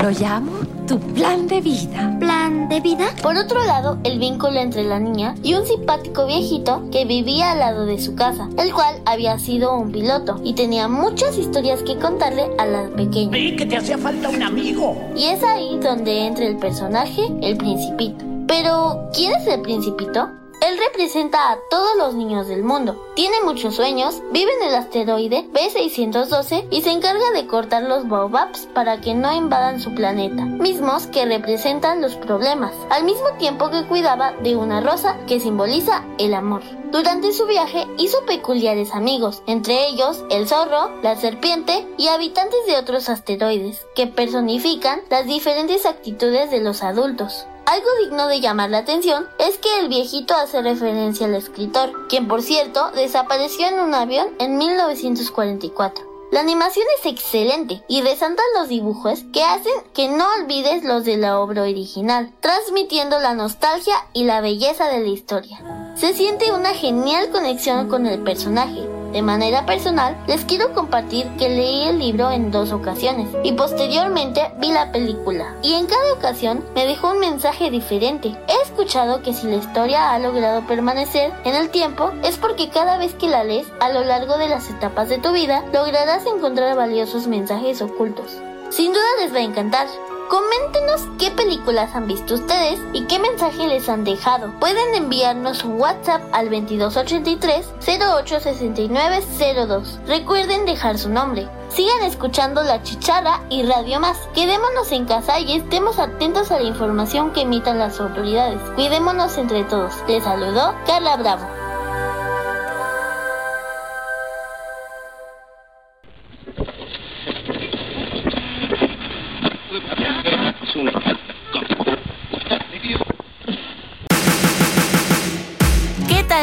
Lo 0.00 0.10
llamo 0.10 0.77
tu 0.88 0.98
plan 0.98 1.46
de 1.46 1.60
vida. 1.60 2.16
¿Plan 2.18 2.68
de 2.70 2.80
vida? 2.80 3.14
Por 3.22 3.36
otro 3.36 3.62
lado, 3.64 3.98
el 4.04 4.18
vínculo 4.18 4.58
entre 4.58 4.84
la 4.84 4.98
niña 4.98 5.34
y 5.42 5.52
un 5.52 5.66
simpático 5.66 6.26
viejito 6.26 6.88
que 6.90 7.04
vivía 7.04 7.52
al 7.52 7.58
lado 7.58 7.84
de 7.84 8.00
su 8.00 8.14
casa, 8.14 8.48
el 8.56 8.72
cual 8.72 8.96
había 9.04 9.38
sido 9.38 9.76
un 9.76 9.92
piloto 9.92 10.40
y 10.42 10.54
tenía 10.54 10.88
muchas 10.88 11.36
historias 11.36 11.82
que 11.82 11.98
contarle 11.98 12.48
a 12.56 12.64
la 12.64 12.88
pequeña. 12.96 13.32
Vi 13.32 13.54
que 13.54 13.66
te 13.66 13.76
hacía 13.76 13.98
falta 13.98 14.30
un 14.30 14.42
amigo. 14.42 14.96
Y 15.14 15.26
es 15.26 15.44
ahí 15.44 15.78
donde 15.78 16.26
entra 16.26 16.46
el 16.46 16.56
personaje, 16.56 17.22
el 17.42 17.58
principito. 17.58 18.24
Pero, 18.46 19.10
¿quién 19.12 19.32
es 19.32 19.46
el 19.46 19.60
principito? 19.60 20.30
Él 20.60 20.76
representa 20.78 21.52
a 21.52 21.58
todos 21.70 21.96
los 21.96 22.14
niños 22.14 22.48
del 22.48 22.62
mundo. 22.62 23.06
Tiene 23.14 23.36
muchos 23.44 23.76
sueños, 23.76 24.22
vive 24.32 24.50
en 24.60 24.68
el 24.68 24.74
asteroide 24.74 25.48
B612 25.52 26.66
y 26.70 26.82
se 26.82 26.90
encarga 26.90 27.30
de 27.32 27.46
cortar 27.46 27.84
los 27.84 28.08
baobabs 28.08 28.66
para 28.74 29.00
que 29.00 29.14
no 29.14 29.32
invadan 29.32 29.80
su 29.80 29.94
planeta, 29.94 30.44
mismos 30.44 31.06
que 31.06 31.26
representan 31.26 32.02
los 32.02 32.16
problemas, 32.16 32.74
al 32.90 33.04
mismo 33.04 33.28
tiempo 33.38 33.70
que 33.70 33.86
cuidaba 33.86 34.32
de 34.32 34.56
una 34.56 34.80
rosa 34.80 35.16
que 35.26 35.40
simboliza 35.40 36.04
el 36.18 36.34
amor. 36.34 36.62
Durante 36.90 37.32
su 37.32 37.46
viaje 37.46 37.86
hizo 37.98 38.24
peculiares 38.24 38.94
amigos, 38.94 39.42
entre 39.46 39.88
ellos 39.88 40.24
el 40.30 40.48
zorro, 40.48 40.90
la 41.02 41.16
serpiente 41.16 41.86
y 41.98 42.08
habitantes 42.08 42.66
de 42.66 42.76
otros 42.76 43.08
asteroides, 43.08 43.86
que 43.94 44.06
personifican 44.06 45.02
las 45.10 45.26
diferentes 45.26 45.84
actitudes 45.84 46.50
de 46.50 46.60
los 46.60 46.82
adultos. 46.82 47.46
Algo 47.68 47.88
digno 48.00 48.28
de 48.28 48.40
llamar 48.40 48.70
la 48.70 48.78
atención 48.78 49.28
es 49.38 49.58
que 49.58 49.80
el 49.80 49.90
viejito 49.90 50.34
hace 50.34 50.62
referencia 50.62 51.26
al 51.26 51.34
escritor, 51.34 52.08
quien 52.08 52.26
por 52.26 52.40
cierto 52.40 52.90
desapareció 52.92 53.68
en 53.68 53.80
un 53.80 53.92
avión 53.92 54.26
en 54.38 54.56
1944. 54.56 56.30
La 56.32 56.40
animación 56.40 56.86
es 56.98 57.04
excelente 57.04 57.82
y 57.86 58.00
resaltan 58.00 58.46
los 58.56 58.70
dibujos 58.70 59.24
que 59.34 59.44
hacen 59.44 59.74
que 59.92 60.08
no 60.08 60.24
olvides 60.40 60.82
los 60.82 61.04
de 61.04 61.18
la 61.18 61.40
obra 61.40 61.60
original, 61.60 62.32
transmitiendo 62.40 63.18
la 63.18 63.34
nostalgia 63.34 63.96
y 64.14 64.24
la 64.24 64.40
belleza 64.40 64.88
de 64.88 65.00
la 65.00 65.08
historia. 65.08 65.92
Se 65.94 66.14
siente 66.14 66.52
una 66.52 66.72
genial 66.72 67.28
conexión 67.28 67.90
con 67.90 68.06
el 68.06 68.22
personaje. 68.22 68.97
De 69.12 69.22
manera 69.22 69.64
personal, 69.64 70.16
les 70.26 70.44
quiero 70.44 70.74
compartir 70.74 71.26
que 71.38 71.48
leí 71.48 71.84
el 71.84 71.98
libro 71.98 72.30
en 72.30 72.50
dos 72.50 72.72
ocasiones 72.72 73.28
y 73.42 73.52
posteriormente 73.52 74.52
vi 74.58 74.70
la 74.70 74.92
película. 74.92 75.56
Y 75.62 75.74
en 75.74 75.86
cada 75.86 76.12
ocasión 76.12 76.64
me 76.74 76.86
dejó 76.86 77.12
un 77.12 77.20
mensaje 77.20 77.70
diferente. 77.70 78.36
He 78.48 78.62
escuchado 78.64 79.22
que 79.22 79.32
si 79.32 79.46
la 79.46 79.56
historia 79.56 80.12
ha 80.12 80.18
logrado 80.18 80.66
permanecer 80.66 81.32
en 81.44 81.54
el 81.54 81.70
tiempo 81.70 82.12
es 82.22 82.36
porque 82.36 82.68
cada 82.68 82.98
vez 82.98 83.14
que 83.14 83.28
la 83.28 83.44
lees 83.44 83.66
a 83.80 83.90
lo 83.90 84.04
largo 84.04 84.36
de 84.36 84.48
las 84.48 84.68
etapas 84.68 85.08
de 85.08 85.18
tu 85.18 85.32
vida 85.32 85.64
lograrás 85.72 86.26
encontrar 86.26 86.76
valiosos 86.76 87.26
mensajes 87.26 87.80
ocultos. 87.80 88.36
Sin 88.70 88.92
duda 88.92 89.06
les 89.20 89.32
va 89.32 89.38
a 89.38 89.42
encantar. 89.42 89.86
Coméntenos 90.28 91.08
qué 91.18 91.30
películas 91.30 91.94
han 91.94 92.06
visto 92.06 92.34
ustedes 92.34 92.78
y 92.92 93.06
qué 93.06 93.18
mensaje 93.18 93.66
les 93.66 93.88
han 93.88 94.04
dejado. 94.04 94.52
Pueden 94.60 94.94
enviarnos 94.94 95.64
un 95.64 95.80
WhatsApp 95.80 96.20
al 96.32 96.50
2283 96.50 97.66
086902. 97.80 100.00
Recuerden 100.06 100.66
dejar 100.66 100.98
su 100.98 101.08
nombre. 101.08 101.48
Sigan 101.70 102.02
escuchando 102.02 102.62
La 102.62 102.82
Chicharra 102.82 103.40
y 103.48 103.62
Radio 103.62 104.00
Más. 104.00 104.18
Quedémonos 104.34 104.92
en 104.92 105.06
casa 105.06 105.40
y 105.40 105.56
estemos 105.56 105.98
atentos 105.98 106.50
a 106.50 106.60
la 106.60 106.66
información 106.66 107.32
que 107.32 107.40
emitan 107.42 107.78
las 107.78 107.98
autoridades. 107.98 108.60
Cuidémonos 108.74 109.38
entre 109.38 109.64
todos. 109.64 109.94
Les 110.08 110.24
saludó 110.24 110.74
Carla 110.86 111.16
Bravo. 111.16 111.67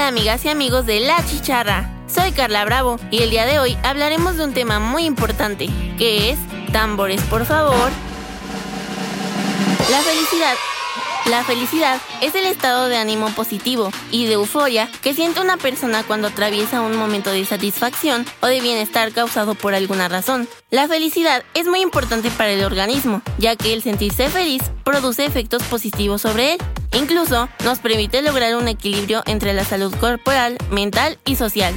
Amigas 0.01 0.45
y 0.45 0.49
amigos 0.49 0.85
de 0.85 0.99
La 0.99 1.25
Chicharra? 1.25 1.89
Soy 2.07 2.31
Carla 2.31 2.65
Bravo 2.65 2.97
y 3.11 3.23
el 3.23 3.29
día 3.29 3.45
de 3.45 3.59
hoy 3.59 3.77
hablaremos 3.83 4.37
de 4.37 4.43
un 4.43 4.53
tema 4.53 4.79
muy 4.79 5.05
importante, 5.05 5.69
que 5.97 6.29
es 6.31 6.39
tambores 6.71 7.21
por 7.23 7.45
favor. 7.45 7.91
La 9.89 9.99
felicidad. 10.01 10.55
La 11.29 11.43
felicidad 11.43 11.99
es 12.21 12.35
el 12.35 12.45
estado 12.45 12.87
de 12.87 12.97
ánimo 12.97 13.29
positivo 13.29 13.89
y 14.11 14.27
de 14.27 14.33
euforia 14.33 14.89
que 15.01 15.15
siente 15.15 15.41
una 15.41 15.57
persona 15.57 16.03
cuando 16.03 16.27
atraviesa 16.27 16.81
un 16.81 16.95
momento 16.95 17.31
de 17.31 17.43
satisfacción 17.45 18.25
o 18.41 18.47
de 18.47 18.61
bienestar 18.61 19.11
causado 19.11 19.55
por 19.55 19.73
alguna 19.73 20.07
razón. 20.07 20.47
La 20.69 20.87
felicidad 20.87 21.43
es 21.55 21.67
muy 21.67 21.81
importante 21.81 22.29
para 22.29 22.51
el 22.51 22.63
organismo, 22.63 23.23
ya 23.39 23.55
que 23.55 23.73
el 23.73 23.81
sentirse 23.81 24.29
feliz 24.29 24.61
produce 24.83 25.25
efectos 25.25 25.63
positivos 25.63 26.21
sobre 26.21 26.53
él. 26.53 26.59
Incluso 26.93 27.49
nos 27.63 27.79
permite 27.79 28.21
lograr 28.21 28.55
un 28.55 28.67
equilibrio 28.67 29.23
entre 29.25 29.53
la 29.53 29.65
salud 29.65 29.93
corporal, 29.95 30.57
mental 30.69 31.17
y 31.25 31.37
social. 31.37 31.73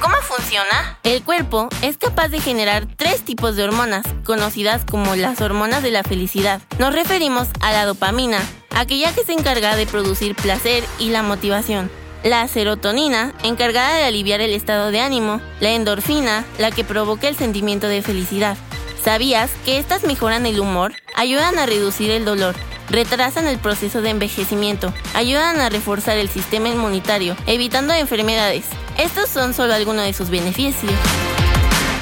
¿Cómo 0.00 0.16
funciona? 0.22 0.98
El 1.02 1.22
cuerpo 1.22 1.68
es 1.82 1.96
capaz 1.96 2.28
de 2.28 2.40
generar 2.40 2.86
tres 2.96 3.22
tipos 3.22 3.56
de 3.56 3.64
hormonas, 3.64 4.04
conocidas 4.24 4.84
como 4.84 5.16
las 5.16 5.40
hormonas 5.40 5.82
de 5.82 5.90
la 5.90 6.02
felicidad. 6.02 6.60
Nos 6.78 6.94
referimos 6.94 7.48
a 7.60 7.72
la 7.72 7.86
dopamina, 7.86 8.40
aquella 8.74 9.14
que 9.14 9.24
se 9.24 9.32
encarga 9.32 9.76
de 9.76 9.86
producir 9.86 10.34
placer 10.34 10.84
y 10.98 11.10
la 11.10 11.22
motivación. 11.22 11.90
La 12.22 12.46
serotonina, 12.48 13.32
encargada 13.42 13.96
de 13.96 14.04
aliviar 14.04 14.40
el 14.40 14.52
estado 14.52 14.90
de 14.90 15.00
ánimo. 15.00 15.40
La 15.60 15.70
endorfina, 15.70 16.44
la 16.58 16.70
que 16.70 16.84
provoca 16.84 17.28
el 17.28 17.36
sentimiento 17.36 17.86
de 17.88 18.02
felicidad. 18.02 18.56
¿Sabías 19.02 19.50
que 19.64 19.78
estas 19.78 20.04
mejoran 20.04 20.44
el 20.44 20.60
humor? 20.60 20.92
Ayudan 21.16 21.58
a 21.58 21.64
reducir 21.64 22.10
el 22.10 22.26
dolor, 22.26 22.54
retrasan 22.90 23.46
el 23.46 23.58
proceso 23.58 24.02
de 24.02 24.10
envejecimiento, 24.10 24.92
ayudan 25.14 25.60
a 25.60 25.70
reforzar 25.70 26.18
el 26.18 26.28
sistema 26.28 26.68
inmunitario, 26.68 27.36
evitando 27.46 27.94
enfermedades. 27.94 28.64
Estos 29.00 29.30
son 29.30 29.54
solo 29.54 29.72
algunos 29.72 30.04
de 30.04 30.12
sus 30.12 30.28
beneficios. 30.28 30.92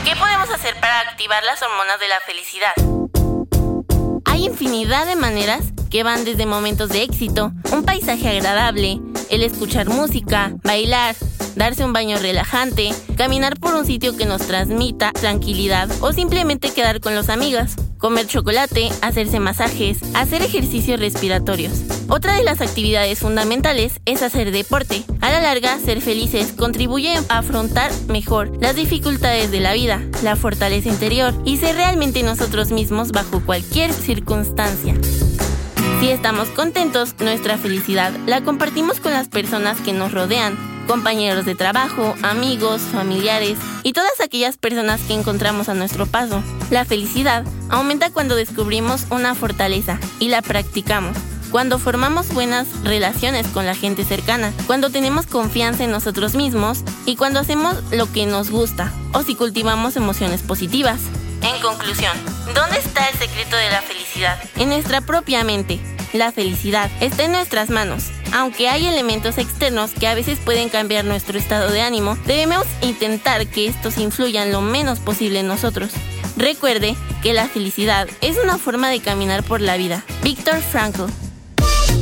¿Qué 0.04 0.16
podemos 0.16 0.50
hacer 0.50 0.74
para 0.80 0.98
activar 1.02 1.44
las 1.44 1.62
hormonas 1.62 2.00
de 2.00 2.08
la 2.08 2.18
felicidad? 2.26 2.72
Hay 4.24 4.44
infinidad 4.44 5.06
de 5.06 5.14
maneras 5.14 5.62
que 5.90 6.02
van 6.02 6.24
desde 6.24 6.44
momentos 6.44 6.88
de 6.88 7.04
éxito, 7.04 7.52
un 7.72 7.84
paisaje 7.84 8.28
agradable, 8.28 9.00
el 9.30 9.44
escuchar 9.44 9.88
música, 9.88 10.50
bailar, 10.64 11.14
darse 11.54 11.84
un 11.84 11.92
baño 11.92 12.18
relajante, 12.18 12.90
caminar 13.16 13.60
por 13.60 13.76
un 13.76 13.86
sitio 13.86 14.16
que 14.16 14.26
nos 14.26 14.48
transmita 14.48 15.12
tranquilidad 15.12 15.88
o 16.00 16.12
simplemente 16.12 16.72
quedar 16.72 17.00
con 17.00 17.14
los 17.14 17.28
amigos, 17.28 17.76
comer 17.98 18.26
chocolate, 18.26 18.90
hacerse 19.02 19.40
masajes, 19.40 19.98
hacer 20.14 20.42
ejercicios 20.42 20.98
respiratorios. 21.00 21.82
Otra 22.08 22.34
de 22.34 22.44
las 22.44 22.60
actividades 22.60 23.18
fundamentales 23.18 24.00
es 24.06 24.22
hacer 24.22 24.50
deporte. 24.50 25.02
A 25.20 25.30
la 25.30 25.40
larga, 25.40 25.78
ser 25.78 26.00
felices 26.00 26.52
contribuye 26.56 27.14
a 27.28 27.38
afrontar 27.38 27.90
mejor 28.08 28.50
las 28.60 28.76
dificultades 28.76 29.50
de 29.50 29.60
la 29.60 29.74
vida, 29.74 30.00
la 30.22 30.36
fortaleza 30.36 30.88
interior 30.88 31.34
y 31.44 31.58
ser 31.58 31.76
realmente 31.76 32.22
nosotros 32.22 32.70
mismos 32.70 33.12
bajo 33.12 33.44
cualquier 33.44 33.92
circunstancia. 33.92 34.94
Si 36.00 36.10
estamos 36.10 36.48
contentos, 36.50 37.16
nuestra 37.18 37.58
felicidad 37.58 38.12
la 38.26 38.42
compartimos 38.42 39.00
con 39.00 39.12
las 39.12 39.28
personas 39.28 39.80
que 39.80 39.92
nos 39.92 40.12
rodean, 40.12 40.56
compañeros 40.88 41.44
de 41.44 41.54
trabajo, 41.54 42.16
amigos, 42.22 42.80
familiares 42.80 43.58
y 43.84 43.92
todas 43.92 44.20
aquellas 44.20 44.56
personas 44.56 45.00
que 45.02 45.14
encontramos 45.14 45.68
a 45.68 45.74
nuestro 45.74 46.06
paso. 46.06 46.42
La 46.70 46.84
felicidad 46.84 47.44
aumenta 47.68 48.10
cuando 48.10 48.34
descubrimos 48.34 49.06
una 49.10 49.36
fortaleza 49.36 50.00
y 50.18 50.28
la 50.28 50.42
practicamos. 50.42 51.16
Cuando 51.52 51.78
formamos 51.78 52.32
buenas 52.34 52.66
relaciones 52.84 53.46
con 53.48 53.64
la 53.64 53.74
gente 53.74 54.04
cercana, 54.04 54.52
cuando 54.66 54.90
tenemos 54.90 55.26
confianza 55.26 55.84
en 55.84 55.90
nosotros 55.90 56.34
mismos 56.34 56.82
y 57.06 57.16
cuando 57.16 57.40
hacemos 57.40 57.76
lo 57.92 58.10
que 58.10 58.26
nos 58.26 58.50
gusta 58.50 58.92
o 59.12 59.22
si 59.22 59.34
cultivamos 59.34 59.96
emociones 59.96 60.42
positivas. 60.42 61.00
En 61.42 61.60
conclusión, 61.62 62.12
¿dónde 62.54 62.78
está 62.78 63.08
el 63.08 63.18
secreto 63.18 63.56
de 63.56 63.70
la 63.70 63.82
felicidad? 63.82 64.38
En 64.56 64.70
nuestra 64.70 65.00
propia 65.00 65.44
mente. 65.44 65.80
La 66.12 66.32
felicidad 66.32 66.90
está 67.00 67.24
en 67.24 67.32
nuestras 67.32 67.68
manos. 67.68 68.04
Aunque 68.32 68.68
hay 68.68 68.86
elementos 68.86 69.38
externos 69.38 69.92
que 69.92 70.06
a 70.06 70.14
veces 70.14 70.38
pueden 70.38 70.68
cambiar 70.68 71.04
nuestro 71.04 71.38
estado 71.38 71.70
de 71.70 71.80
ánimo, 71.80 72.16
debemos 72.26 72.66
intentar 72.82 73.46
que 73.46 73.66
estos 73.66 73.98
influyan 73.98 74.52
lo 74.52 74.60
menos 74.60 74.98
posible 75.00 75.40
en 75.40 75.46
nosotros. 75.46 75.90
Recuerde 76.36 76.94
que 77.22 77.32
la 77.32 77.48
felicidad 77.48 78.08
es 78.20 78.36
una 78.42 78.58
forma 78.58 78.90
de 78.90 79.00
caminar 79.00 79.42
por 79.42 79.60
la 79.60 79.76
vida. 79.76 80.04
Víctor 80.22 80.60
Frankl. 80.60 81.04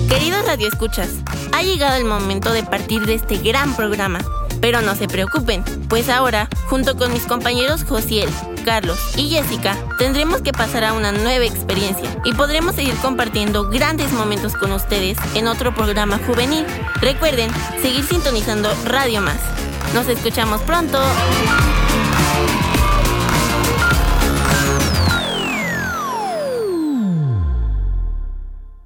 Queridos 0.08 0.46
radioescuchas, 0.46 1.10
ha 1.52 1.62
llegado 1.62 1.96
el 1.96 2.04
momento 2.04 2.52
de 2.52 2.62
partir 2.62 3.06
de 3.06 3.14
este 3.14 3.38
gran 3.38 3.74
programa. 3.74 4.20
Pero 4.60 4.82
no 4.82 4.94
se 4.94 5.08
preocupen, 5.08 5.64
pues 5.88 6.08
ahora, 6.08 6.48
junto 6.68 6.96
con 6.96 7.12
mis 7.12 7.26
compañeros 7.26 7.84
Josiel, 7.84 8.28
Carlos 8.64 8.98
y 9.16 9.28
Jessica, 9.28 9.76
tendremos 9.98 10.42
que 10.42 10.52
pasar 10.52 10.84
a 10.84 10.92
una 10.92 11.12
nueva 11.12 11.44
experiencia 11.44 12.08
y 12.24 12.32
podremos 12.32 12.74
seguir 12.74 12.94
compartiendo 12.96 13.68
grandes 13.68 14.12
momentos 14.12 14.54
con 14.54 14.72
ustedes 14.72 15.16
en 15.34 15.46
otro 15.46 15.74
programa 15.74 16.18
juvenil. 16.26 16.66
Recuerden 17.00 17.50
seguir 17.80 18.04
sintonizando 18.04 18.70
Radio 18.84 19.20
Más. 19.20 19.40
Nos 19.94 20.08
escuchamos 20.08 20.60
pronto. 20.62 21.00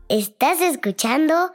¿Estás 0.09 0.61
escuchando? 0.61 1.53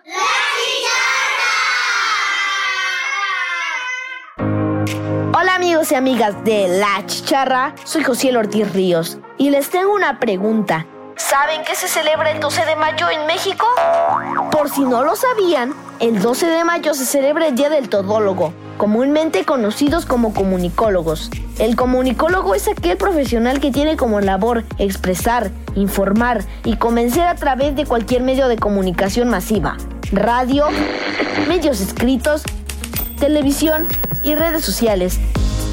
Hola 5.37 5.55
amigos 5.55 5.91
y 5.91 5.95
amigas 5.95 6.45
de 6.45 6.69
La 6.79 7.05
Chicharra, 7.07 7.75
soy 7.83 8.05
José 8.05 8.37
Ortiz 8.37 8.71
Ríos 8.71 9.17
y 9.37 9.49
les 9.49 9.69
tengo 9.69 9.93
una 9.93 10.17
pregunta. 10.17 10.85
¿Saben 11.17 11.65
qué 11.67 11.75
se 11.75 11.89
celebra 11.89 12.31
el 12.31 12.39
12 12.39 12.63
de 12.63 12.77
mayo 12.77 13.09
en 13.09 13.27
México? 13.27 13.65
Por 14.49 14.69
si 14.69 14.85
no 14.85 15.03
lo 15.03 15.17
sabían, 15.17 15.73
el 15.99 16.21
12 16.21 16.45
de 16.45 16.63
mayo 16.63 16.93
se 16.93 17.05
celebra 17.05 17.47
el 17.47 17.55
Día 17.55 17.69
del 17.69 17.89
Todólogo, 17.89 18.53
comúnmente 18.77 19.43
conocidos 19.43 20.05
como 20.05 20.33
comunicólogos. 20.33 21.29
El 21.59 21.75
comunicólogo 21.75 22.55
es 22.55 22.69
aquel 22.69 22.95
profesional 22.95 23.59
que 23.59 23.71
tiene 23.71 23.97
como 23.97 24.21
labor 24.21 24.63
expresar, 24.77 25.51
informar 25.75 26.45
y 26.63 26.77
convencer 26.77 27.27
a 27.27 27.35
través 27.35 27.75
de 27.75 27.85
cualquier 27.85 28.23
medio 28.23 28.47
de 28.47 28.55
comunicación 28.55 29.27
masiva, 29.27 29.75
radio, 30.13 30.67
medios 31.49 31.81
escritos, 31.81 32.43
televisión 33.19 33.85
y 34.25 34.35
redes 34.35 34.65
sociales. 34.65 35.19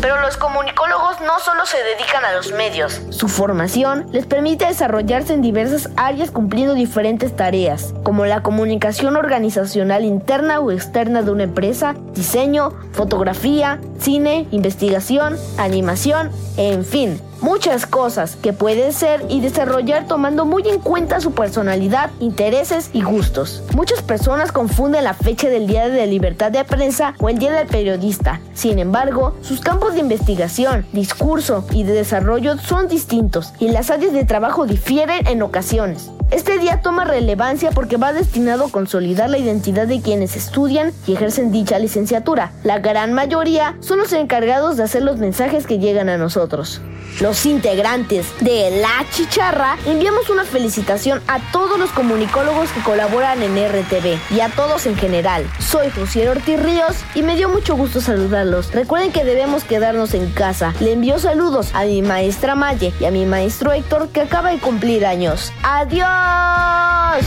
Pero 0.00 0.20
los 0.20 0.36
comunicólogos 0.36 1.20
no 1.20 1.38
solo 1.38 1.64
se 1.64 1.78
dedican 1.78 2.24
a 2.24 2.32
los 2.32 2.52
medios. 2.52 3.00
Su 3.10 3.28
formación 3.28 4.06
les 4.10 4.26
permite 4.26 4.66
desarrollarse 4.66 5.32
en 5.32 5.42
diversas 5.42 5.90
áreas 5.96 6.30
cumpliendo 6.30 6.74
diferentes 6.74 7.34
tareas, 7.34 7.94
como 8.02 8.26
la 8.26 8.42
comunicación 8.42 9.16
organizacional 9.16 10.04
interna 10.04 10.60
o 10.60 10.72
externa 10.72 11.22
de 11.22 11.30
una 11.30 11.44
empresa, 11.44 11.94
diseño, 12.14 12.72
fotografía, 12.92 13.80
cine, 13.98 14.48
investigación, 14.50 15.36
animación, 15.56 16.30
en 16.56 16.84
fin, 16.84 17.20
muchas 17.42 17.86
cosas 17.86 18.36
que 18.36 18.52
pueden 18.52 18.92
ser 18.92 19.26
y 19.28 19.40
desarrollar 19.40 20.06
tomando 20.06 20.44
muy 20.44 20.66
en 20.68 20.78
cuenta 20.78 21.20
su 21.20 21.32
personalidad, 21.32 22.10
intereses 22.20 22.90
y 22.92 23.02
gustos. 23.02 23.62
Muchas 23.74 24.00
personas 24.02 24.52
confunden 24.52 25.04
la 25.04 25.14
fecha 25.14 25.48
del 25.48 25.66
Día 25.66 25.88
de 25.88 25.98
la 25.98 26.06
Libertad 26.06 26.52
de 26.52 26.64
Prensa 26.64 27.14
o 27.18 27.28
el 27.28 27.38
Día 27.38 27.52
del 27.52 27.66
Periodista. 27.66 28.40
Sin 28.54 28.78
embargo, 28.78 29.36
sus 29.42 29.60
campos 29.60 29.94
de 29.94 30.00
investigación, 30.00 30.86
discurso 30.92 31.66
y 31.72 31.82
de 31.82 31.92
desarrollo 31.92 32.56
son 32.58 32.88
distintos 32.88 33.52
y 33.58 33.68
las 33.68 33.90
áreas 33.90 34.12
de 34.12 34.24
trabajo 34.24 34.66
difieren 34.66 35.26
en 35.26 35.42
ocasiones. 35.42 36.10
Este 36.30 36.58
día 36.58 36.80
toma 36.80 37.04
relevancia 37.04 37.72
porque 37.72 37.98
va 37.98 38.14
destinado 38.14 38.64
a 38.64 38.70
consolidar 38.70 39.28
la 39.28 39.36
identidad 39.36 39.86
de 39.86 40.00
quienes 40.00 40.34
estudian 40.34 40.92
y 41.06 41.12
ejercen 41.12 41.52
dicha 41.52 41.78
licenciatura. 41.78 42.52
La 42.64 42.78
gran 42.78 43.12
mayoría 43.12 43.76
son 43.80 43.98
los 43.98 44.14
encargados 44.14 44.78
de 44.78 44.84
hacer 44.84 45.02
los 45.02 45.18
mensajes 45.18 45.66
que 45.66 45.78
llegan 45.78 46.08
a 46.08 46.16
nosotros. 46.16 46.80
Integrantes 47.46 48.26
de 48.40 48.70
La 48.80 49.06
Chicharra 49.10 49.78
enviamos 49.86 50.28
una 50.28 50.44
felicitación 50.44 51.22
a 51.26 51.40
todos 51.50 51.78
los 51.78 51.90
comunicólogos 51.90 52.70
que 52.70 52.82
colaboran 52.82 53.42
en 53.42 53.56
RTV 53.56 54.18
y 54.30 54.40
a 54.40 54.50
todos 54.50 54.86
en 54.86 54.96
general. 54.96 55.44
Soy 55.58 55.90
José 55.90 56.28
Ortiz 56.28 56.62
Ríos 56.62 56.96
y 57.14 57.22
me 57.22 57.34
dio 57.34 57.48
mucho 57.48 57.74
gusto 57.74 58.00
saludarlos. 58.00 58.72
Recuerden 58.72 59.12
que 59.12 59.24
debemos 59.24 59.64
quedarnos 59.64 60.14
en 60.14 60.30
casa. 60.32 60.74
Le 60.80 60.92
envío 60.92 61.18
saludos 61.18 61.70
a 61.74 61.84
mi 61.84 62.02
maestra 62.02 62.54
Maye 62.54 62.92
y 63.00 63.06
a 63.06 63.10
mi 63.10 63.24
maestro 63.24 63.72
Héctor 63.72 64.10
que 64.10 64.20
acaba 64.20 64.50
de 64.50 64.58
cumplir 64.58 65.06
años. 65.06 65.52
¡Adiós! 65.62 67.24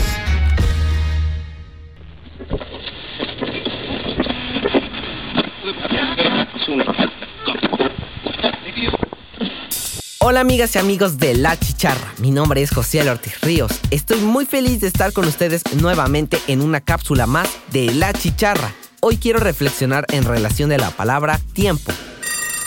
Hola 10.27 10.39
amigas 10.39 10.73
y 10.73 10.79
amigos 10.79 11.19
de 11.19 11.35
La 11.35 11.55
Chicharra, 11.55 12.11
mi 12.17 12.31
nombre 12.31 12.63
es 12.63 12.71
José 12.71 13.07
Ortiz 13.07 13.39
Ríos. 13.41 13.71
Estoy 13.91 14.21
muy 14.21 14.47
feliz 14.47 14.81
de 14.81 14.87
estar 14.87 15.13
con 15.13 15.27
ustedes 15.27 15.61
nuevamente 15.75 16.39
en 16.47 16.61
una 16.61 16.81
cápsula 16.81 17.27
más 17.27 17.47
de 17.71 17.93
La 17.93 18.11
Chicharra. 18.11 18.73
Hoy 19.01 19.17
quiero 19.17 19.37
reflexionar 19.37 20.03
en 20.11 20.23
relación 20.23 20.71
de 20.71 20.79
la 20.79 20.89
palabra 20.89 21.39
tiempo. 21.53 21.91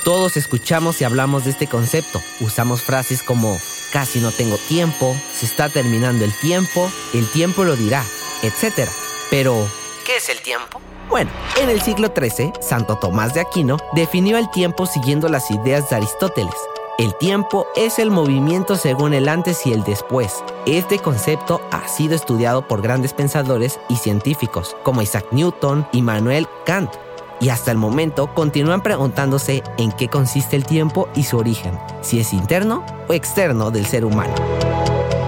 Todos 0.04 0.36
escuchamos 0.36 1.00
y 1.00 1.04
hablamos 1.04 1.46
de 1.46 1.50
este 1.50 1.66
concepto. 1.66 2.22
Usamos 2.38 2.82
frases 2.82 3.24
como 3.24 3.58
casi 3.92 4.20
no 4.20 4.30
tengo 4.30 4.56
tiempo, 4.68 5.16
se 5.34 5.46
está 5.46 5.68
terminando 5.68 6.24
el 6.24 6.32
tiempo, 6.34 6.88
el 7.12 7.26
tiempo 7.26 7.64
lo 7.64 7.74
dirá, 7.74 8.04
etc. 8.44 8.88
Pero, 9.30 9.68
¿qué 10.06 10.18
es 10.18 10.28
el 10.28 10.40
tiempo? 10.42 10.80
Bueno, 11.08 11.32
en 11.60 11.70
el 11.70 11.82
siglo 11.82 12.14
XIII, 12.16 12.52
Santo 12.60 12.98
Tomás 12.98 13.34
de 13.34 13.40
Aquino 13.40 13.78
definió 13.94 14.38
el 14.38 14.48
tiempo 14.52 14.86
siguiendo 14.86 15.28
las 15.28 15.50
ideas 15.50 15.90
de 15.90 15.96
Aristóteles. 15.96 16.54
El 16.98 17.14
tiempo 17.14 17.68
es 17.76 18.00
el 18.00 18.10
movimiento 18.10 18.74
según 18.74 19.14
el 19.14 19.28
antes 19.28 19.64
y 19.64 19.72
el 19.72 19.84
después. 19.84 20.42
Este 20.66 20.98
concepto 20.98 21.60
ha 21.70 21.86
sido 21.86 22.16
estudiado 22.16 22.66
por 22.66 22.82
grandes 22.82 23.12
pensadores 23.12 23.78
y 23.88 23.94
científicos 23.94 24.76
como 24.82 25.00
Isaac 25.00 25.26
Newton 25.30 25.86
y 25.92 26.02
Manuel 26.02 26.48
Kant. 26.66 26.90
Y 27.40 27.50
hasta 27.50 27.70
el 27.70 27.78
momento 27.78 28.34
continúan 28.34 28.82
preguntándose 28.82 29.62
en 29.76 29.92
qué 29.92 30.08
consiste 30.08 30.56
el 30.56 30.66
tiempo 30.66 31.08
y 31.14 31.22
su 31.22 31.38
origen, 31.38 31.78
si 32.00 32.18
es 32.18 32.32
interno 32.32 32.84
o 33.06 33.12
externo 33.12 33.70
del 33.70 33.86
ser 33.86 34.04
humano. 34.04 34.34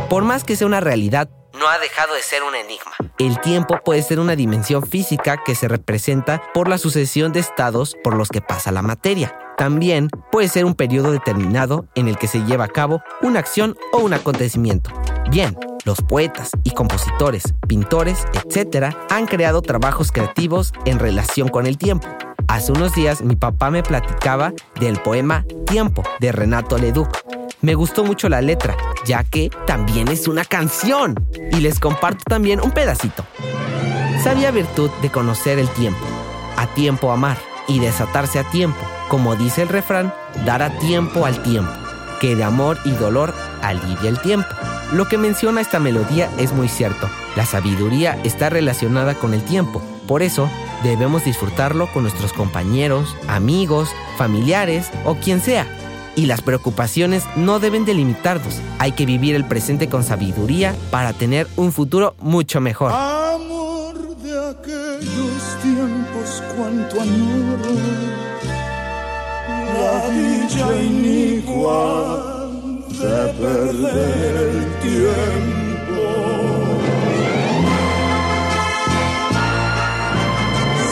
Por 0.09 0.24
más 0.24 0.42
que 0.42 0.56
sea 0.56 0.66
una 0.66 0.80
realidad, 0.80 1.30
no 1.56 1.68
ha 1.68 1.78
dejado 1.78 2.14
de 2.14 2.22
ser 2.22 2.42
un 2.42 2.56
enigma. 2.56 2.96
El 3.18 3.40
tiempo 3.40 3.78
puede 3.85 4.02
ser 4.02 4.18
una 4.18 4.35
dimensión 4.35 4.85
física 4.85 5.37
que 5.44 5.54
se 5.54 5.68
representa 5.68 6.42
por 6.52 6.66
la 6.66 6.78
sucesión 6.78 7.33
de 7.33 7.38
estados 7.38 7.96
por 8.02 8.16
los 8.16 8.28
que 8.28 8.40
pasa 8.40 8.72
la 8.72 8.83
materia. 8.83 9.38
También 9.61 10.09
puede 10.33 10.49
ser 10.49 10.64
un 10.64 10.73
periodo 10.73 11.12
determinado 11.12 11.85
en 11.94 12.09
el 12.09 12.16
que 12.16 12.29
se 12.29 12.42
lleva 12.46 12.64
a 12.64 12.68
cabo 12.68 13.03
una 13.20 13.40
acción 13.40 13.77
o 13.92 13.99
un 13.99 14.14
acontecimiento. 14.14 14.90
Bien, 15.31 15.55
los 15.85 16.01
poetas 16.01 16.53
y 16.64 16.70
compositores, 16.70 17.42
pintores, 17.68 18.25
etc., 18.33 18.96
han 19.11 19.27
creado 19.27 19.61
trabajos 19.61 20.12
creativos 20.12 20.73
en 20.87 20.99
relación 20.99 21.49
con 21.49 21.66
el 21.66 21.77
tiempo. 21.77 22.09
Hace 22.49 22.73
unos 22.73 22.94
días 22.94 23.20
mi 23.20 23.37
papá 23.37 23.70
me 23.70 23.83
platicaba 23.83 24.55
del 24.81 24.99
poema 24.99 25.44
Tiempo 25.66 26.05
de 26.20 26.33
Renato 26.33 26.79
Leduc. 26.79 27.18
Me 27.61 27.75
gustó 27.75 28.03
mucho 28.03 28.31
la 28.31 28.40
letra, 28.40 28.79
ya 29.05 29.25
que 29.25 29.51
también 29.66 30.09
es 30.09 30.27
una 30.27 30.46
canción. 30.46 31.14
Y 31.53 31.57
les 31.57 31.79
comparto 31.81 32.25
también 32.27 32.62
un 32.62 32.70
pedacito. 32.70 33.27
Sabía 34.25 34.53
virtud 34.53 34.88
de 35.03 35.11
conocer 35.11 35.59
el 35.59 35.68
tiempo, 35.68 36.01
a 36.57 36.66
tiempo 36.68 37.12
amar 37.12 37.37
y 37.68 37.79
desatarse 37.79 38.38
a 38.38 38.44
tiempo. 38.44 38.87
Como 39.11 39.35
dice 39.35 39.62
el 39.62 39.68
refrán, 39.68 40.14
dar 40.46 40.62
a 40.62 40.79
tiempo 40.79 41.27
al 41.27 41.42
tiempo, 41.42 41.73
que 42.20 42.37
de 42.37 42.44
amor 42.44 42.79
y 42.85 42.92
dolor 42.92 43.35
alivia 43.61 44.09
el 44.09 44.20
tiempo. 44.20 44.46
Lo 44.92 45.09
que 45.09 45.18
menciona 45.18 45.61
esta 45.61 45.81
melodía 45.81 46.31
es 46.38 46.53
muy 46.53 46.68
cierto. 46.68 47.11
La 47.35 47.44
sabiduría 47.44 48.16
está 48.23 48.51
relacionada 48.51 49.16
con 49.16 49.35
el 49.35 49.42
tiempo. 49.42 49.83
Por 50.07 50.23
eso, 50.23 50.49
debemos 50.85 51.25
disfrutarlo 51.25 51.92
con 51.92 52.05
nuestros 52.05 52.33
compañeros, 52.33 53.16
amigos, 53.27 53.90
familiares 54.16 54.88
o 55.05 55.16
quien 55.16 55.40
sea. 55.40 55.66
Y 56.14 56.27
las 56.27 56.40
preocupaciones 56.40 57.25
no 57.35 57.59
deben 57.59 57.85
delimitarnos. 57.85 58.61
Hay 58.79 58.92
que 58.92 59.07
vivir 59.07 59.35
el 59.35 59.44
presente 59.44 59.88
con 59.88 60.05
sabiduría 60.05 60.73
para 60.92 61.14
tener 61.14 61.49
un 61.57 61.73
futuro 61.73 62.14
mucho 62.20 62.61
mejor. 62.61 62.92
Amor 62.92 64.16
de 64.18 64.51
aquellos 64.51 65.59
tiempos, 65.62 66.44
añoro. 67.01 68.30
La 69.81 69.97
dicha 70.11 70.66
inicua 70.77 71.83
de 72.88 73.19
perder 73.40 74.35
el 74.37 74.61
tiempo. 74.81 76.05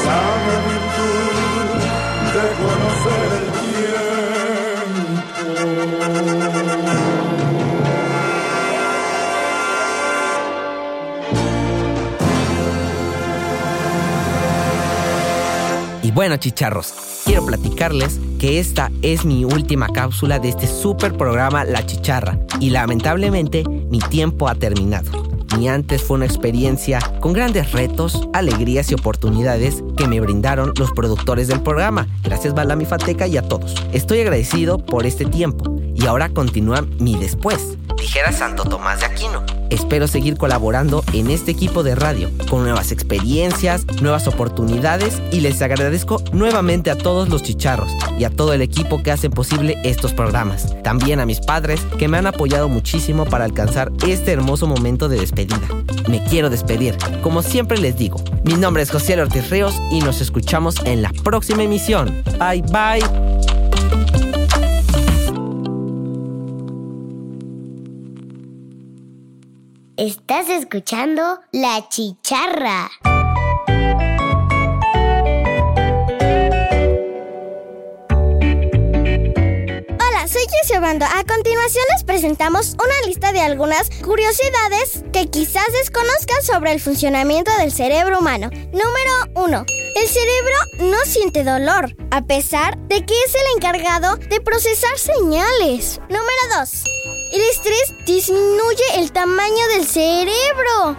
Sana 0.03 0.57
virtud 0.69 1.69
de 2.35 2.45
conocer 2.63 3.29
el 3.41 3.49
tiempo. 3.69 5.29
Y 16.03 16.11
bueno, 16.11 16.37
chicharros, 16.39 16.95
quiero 17.25 17.45
platicarles 17.45 18.19
que 18.39 18.59
esta 18.61 18.91
es 19.03 19.25
mi 19.25 19.45
última 19.45 19.89
cápsula 19.89 20.39
de 20.39 20.51
este 20.51 20.67
super 20.67 21.17
programa 21.17 21.65
La 21.65 21.85
Chicharra. 21.85 22.39
Y 22.61 22.71
lamentablemente, 22.71 23.65
mi 23.65 23.99
tiempo 23.99 24.49
ha 24.49 24.55
terminado. 24.55 25.11
Mi 25.57 25.69
antes 25.69 26.03
fue 26.03 26.19
una 26.19 26.27
experiencia 26.27 27.01
con 27.21 27.33
grandes 27.33 27.73
retos, 27.73 28.29
alegrías 28.33 28.91
y 28.91 28.95
oportunidades 28.95 29.83
que 29.97 30.07
me 30.07 30.21
brindaron 30.21 30.73
los 30.79 30.93
productores 30.93 31.49
del 31.49 31.63
programa. 31.63 32.07
Gracias 32.23 32.55
Balami 32.55 32.85
Fateca 32.85 33.27
y 33.27 33.37
a 33.37 33.43
todos. 33.43 33.75
Estoy 33.93 34.21
agradecido 34.21 34.79
por 34.79 35.07
este 35.07 35.25
tiempo. 35.25 35.77
Y 35.95 36.07
ahora 36.07 36.29
continúa 36.29 36.83
mi 37.01 37.17
después. 37.17 37.78
Dijera 38.01 38.33
Santo 38.33 38.65
Tomás 38.65 39.01
de 39.01 39.07
Aquino. 39.07 39.45
Espero 39.71 40.09
seguir 40.09 40.37
colaborando 40.37 41.05
en 41.13 41.31
este 41.31 41.51
equipo 41.51 41.83
de 41.83 41.95
radio 41.95 42.31
con 42.49 42.63
nuevas 42.63 42.91
experiencias, 42.91 43.85
nuevas 44.01 44.27
oportunidades 44.27 45.21
y 45.31 45.41
les 45.41 45.61
agradezco 45.61 46.23
nuevamente 46.33 46.91
a 46.91 46.97
todos 46.97 47.29
los 47.29 47.43
chicharros 47.43 47.93
y 48.19 48.25
a 48.25 48.31
todo 48.31 48.55
el 48.55 48.63
equipo 48.63 49.03
que 49.03 49.11
hacen 49.11 49.31
posible 49.31 49.77
estos 49.85 50.15
programas. 50.15 50.75
También 50.83 51.21
a 51.21 51.27
mis 51.27 51.41
padres 51.41 51.83
que 51.99 52.09
me 52.09 52.17
han 52.17 52.27
apoyado 52.27 52.69
muchísimo 52.69 53.27
para 53.27 53.45
alcanzar 53.45 53.93
este 54.07 54.33
hermoso 54.33 54.67
momento 54.67 55.09
de 55.09 55.21
despedida. 55.21 55.61
Me 56.09 56.25
quiero 56.25 56.49
despedir. 56.49 56.97
Como 57.23 57.43
siempre 57.43 57.79
les 57.79 57.99
digo, 57.99 58.23
mi 58.45 58.55
nombre 58.55 58.83
es 58.83 58.91
José 58.91 59.21
Ortiz 59.21 59.51
Ríos 59.51 59.75
y 59.91 60.01
nos 60.01 60.21
escuchamos 60.23 60.77
en 60.85 61.03
la 61.03 61.13
próxima 61.25 61.63
emisión. 61.63 62.23
Bye 62.39 62.63
bye. 62.63 63.28
Estás 69.99 70.49
escuchando 70.49 71.41
La 71.51 71.89
Chicharra. 71.89 72.89
Hola, 79.99 80.29
soy 80.29 80.43
Jessie 80.53 80.79
Obando. 80.79 81.05
A 81.05 81.25
continuación 81.25 81.85
les 81.97 82.05
presentamos 82.05 82.75
una 82.75 83.09
lista 83.09 83.33
de 83.33 83.41
algunas 83.41 83.91
curiosidades 84.05 85.03
que 85.13 85.27
quizás 85.27 85.67
desconozcan 85.73 86.45
sobre 86.45 86.71
el 86.71 86.79
funcionamiento 86.79 87.51
del 87.59 87.73
cerebro 87.73 88.21
humano. 88.21 88.51
Número 88.51 89.13
1. 89.35 89.65
El 89.97 90.07
cerebro 90.07 90.93
no 90.93 90.99
siente 91.07 91.43
dolor, 91.43 91.97
a 92.13 92.25
pesar 92.25 92.79
de 92.87 93.05
que 93.05 93.15
es 93.27 93.35
el 93.35 93.57
encargado 93.57 94.15
de 94.15 94.41
procesar 94.41 94.97
señales. 94.97 96.01
Número 96.09 96.57
2. 96.57 96.85
El 97.33 97.43
estrés 97.43 97.95
disminuye 98.07 98.85
el 98.97 99.13
tamaño 99.13 99.67
del 99.75 99.87
cerebro. 99.87 100.97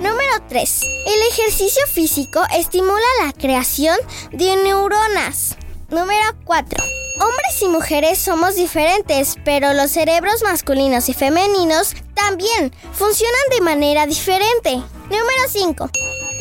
Número 0.00 0.32
3. 0.48 0.80
El 1.06 1.22
ejercicio 1.30 1.86
físico 1.86 2.42
estimula 2.54 3.06
la 3.24 3.32
creación 3.32 3.96
de 4.32 4.56
neuronas. 4.56 5.56
Número 5.88 6.26
4. 6.44 6.84
Hombres 7.20 7.62
y 7.62 7.68
mujeres 7.68 8.18
somos 8.18 8.56
diferentes, 8.56 9.36
pero 9.44 9.72
los 9.72 9.90
cerebros 9.90 10.42
masculinos 10.42 11.08
y 11.08 11.14
femeninos 11.14 11.94
también 12.14 12.74
funcionan 12.92 13.34
de 13.50 13.62
manera 13.62 14.06
diferente. 14.06 14.74
Número 15.04 15.48
5. 15.48 15.90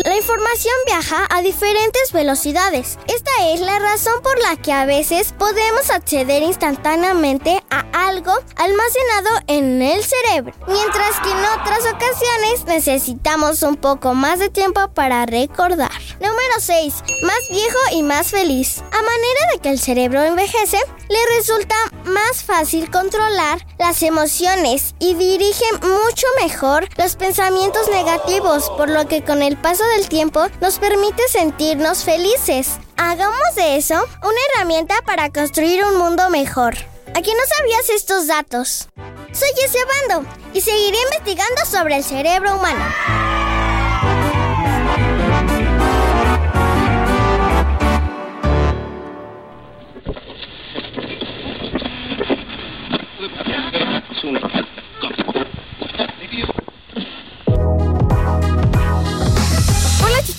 La 0.04 0.16
información 0.16 0.74
viaja 0.86 1.26
a 1.30 1.42
diferentes 1.42 2.12
velocidades. 2.12 3.00
Esta 3.08 3.32
es 3.54 3.62
la 3.62 3.80
razón 3.80 4.22
por 4.22 4.38
la 4.42 4.58
que 4.58 4.74
a 4.74 4.86
veces 4.86 5.34
podemos 5.38 5.90
acceder 5.90 6.44
instantáneamente 6.44 7.64
a 7.70 7.86
algo 8.08 8.34
almacenado 8.58 9.30
en 9.48 9.82
el 9.82 10.04
cerebro, 10.04 10.54
mientras 10.68 11.20
que 11.22 11.32
en 11.32 11.38
otras 11.38 11.80
ocasiones 11.80 12.66
necesitamos 12.68 13.64
un 13.64 13.78
poco 13.78 14.14
más 14.14 14.40
de 14.40 14.50
tiempo 14.50 14.90
para 14.90 15.26
recordar. 15.26 15.92
Número 16.20 16.60
6. 16.60 16.94
Más 17.24 17.40
viejo 17.50 17.80
y 17.94 18.04
más 18.04 18.28
feliz. 18.28 18.80
A 18.92 19.02
manera 19.02 19.52
de 19.54 19.60
que 19.60 19.70
el 19.70 19.80
cerebro 19.80 20.24
envejece, 20.24 20.80
le 21.08 21.38
resulta 21.38 21.76
más 22.06 22.44
fácil 22.44 22.92
controlar 22.92 23.66
las 23.80 24.02
emociones 24.04 24.96
y 25.00 25.14
dirige 25.16 25.66
mucho 25.82 26.28
mejor 26.42 26.88
los 26.98 27.16
pensamientos 27.16 27.90
negativos, 27.90 28.70
por 28.72 28.90
lo 28.90 29.08
que 29.08 29.24
con 29.24 29.42
el 29.42 29.58
paso 29.58 29.85
del 29.88 30.10
tiempo 30.10 30.48
nos 30.62 30.80
permite 30.80 31.28
sentirnos 31.28 32.04
felices. 32.04 32.80
Hagamos 32.98 33.56
de 33.56 33.78
eso 33.78 33.96
una 34.22 34.40
herramienta 34.54 34.96
para 35.06 35.32
construir 35.32 35.84
un 35.84 35.98
mundo 35.98 36.30
mejor. 36.30 36.76
Aquí 37.14 37.32
no 37.32 37.56
sabías 37.58 37.90
estos 37.90 38.28
datos. 38.28 38.90
Soy 39.32 39.50
Jesse 39.56 39.86
Bando 40.10 40.30
y 40.54 40.62
seguiré 40.62 40.98
investigando 41.12 41.66
sobre 41.66 41.98
el 41.98 42.04
cerebro 42.04 42.56
humano. 42.56 42.86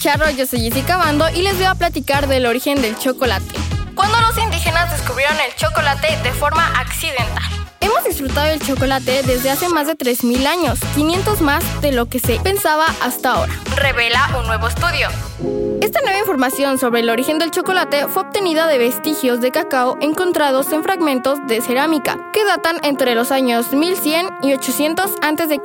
Chicharro, 0.07 0.31
yo 0.31 0.47
soy 0.47 0.61
Jessica 0.61 0.99
Bando 0.99 1.29
y 1.31 1.43
les 1.43 1.57
voy 1.57 1.65
a 1.65 1.75
platicar 1.75 2.29
del 2.29 2.47
origen 2.47 2.81
del 2.81 2.97
chocolate. 2.97 3.57
Cuando 3.97 4.17
los 4.21 4.39
indígenas 4.39 4.89
descubrieron 4.93 5.35
el 5.45 5.53
chocolate 5.57 6.17
de 6.23 6.31
forma 6.31 6.65
accidental. 6.79 7.43
Hemos 7.81 8.05
disfrutado 8.05 8.47
del 8.47 8.61
chocolate 8.61 9.25
desde 9.25 9.51
hace 9.51 9.69
más 9.69 9.89
de 9.89 9.99
3.000 9.99 10.47
años, 10.47 10.79
500 10.95 11.41
más 11.41 11.83
de 11.83 11.91
lo 11.91 12.07
que 12.07 12.21
se 12.21 12.39
pensaba 12.39 12.87
hasta 13.03 13.33
ahora. 13.33 13.53
Revela 13.75 14.31
un 14.39 14.47
nuevo 14.47 14.69
estudio. 14.69 15.09
Esta 15.83 16.01
nueva 16.03 16.21
información 16.21 16.79
sobre 16.79 17.01
el 17.01 17.11
origen 17.11 17.41
del 17.41 17.51
chocolate 17.51 18.07
fue 18.07 18.23
obtenida 18.23 18.69
de 18.69 18.79
vestigios 18.79 19.41
de 19.41 19.51
cacao 19.51 19.99
encontrados 20.01 20.73
en 20.73 20.85
fragmentos 20.85 21.41
de 21.49 21.61
cerámica 21.61 22.31
que 22.33 22.45
datan 22.45 22.77
entre 22.85 23.17
los 23.17 23.33
años 23.33 23.73
1100 23.73 24.29
y 24.45 24.53
800 24.53 25.11
a.C., 25.21 25.61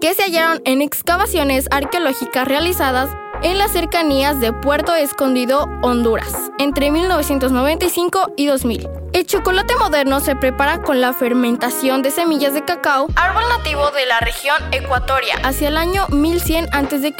que 0.00 0.14
se 0.14 0.22
hallaron 0.22 0.62
en 0.64 0.80
excavaciones 0.80 1.68
arqueológicas 1.70 2.48
realizadas 2.48 3.10
en 3.42 3.58
las 3.58 3.72
cercanías 3.72 4.40
de 4.40 4.52
Puerto 4.52 4.94
Escondido, 4.94 5.66
Honduras, 5.82 6.50
entre 6.58 6.90
1995 6.90 8.32
y 8.36 8.46
2000. 8.46 9.05
El 9.16 9.24
chocolate 9.24 9.74
moderno 9.76 10.20
se 10.20 10.36
prepara 10.36 10.82
con 10.82 11.00
la 11.00 11.14
fermentación 11.14 12.02
de 12.02 12.10
semillas 12.10 12.52
de 12.52 12.66
cacao, 12.66 13.06
árbol 13.16 13.44
nativo 13.48 13.90
de 13.92 14.04
la 14.04 14.20
región 14.20 14.56
ecuatoria, 14.72 15.36
hacia 15.42 15.68
el 15.68 15.78
año 15.78 16.06
1100 16.08 16.68
a.C. 16.70 17.14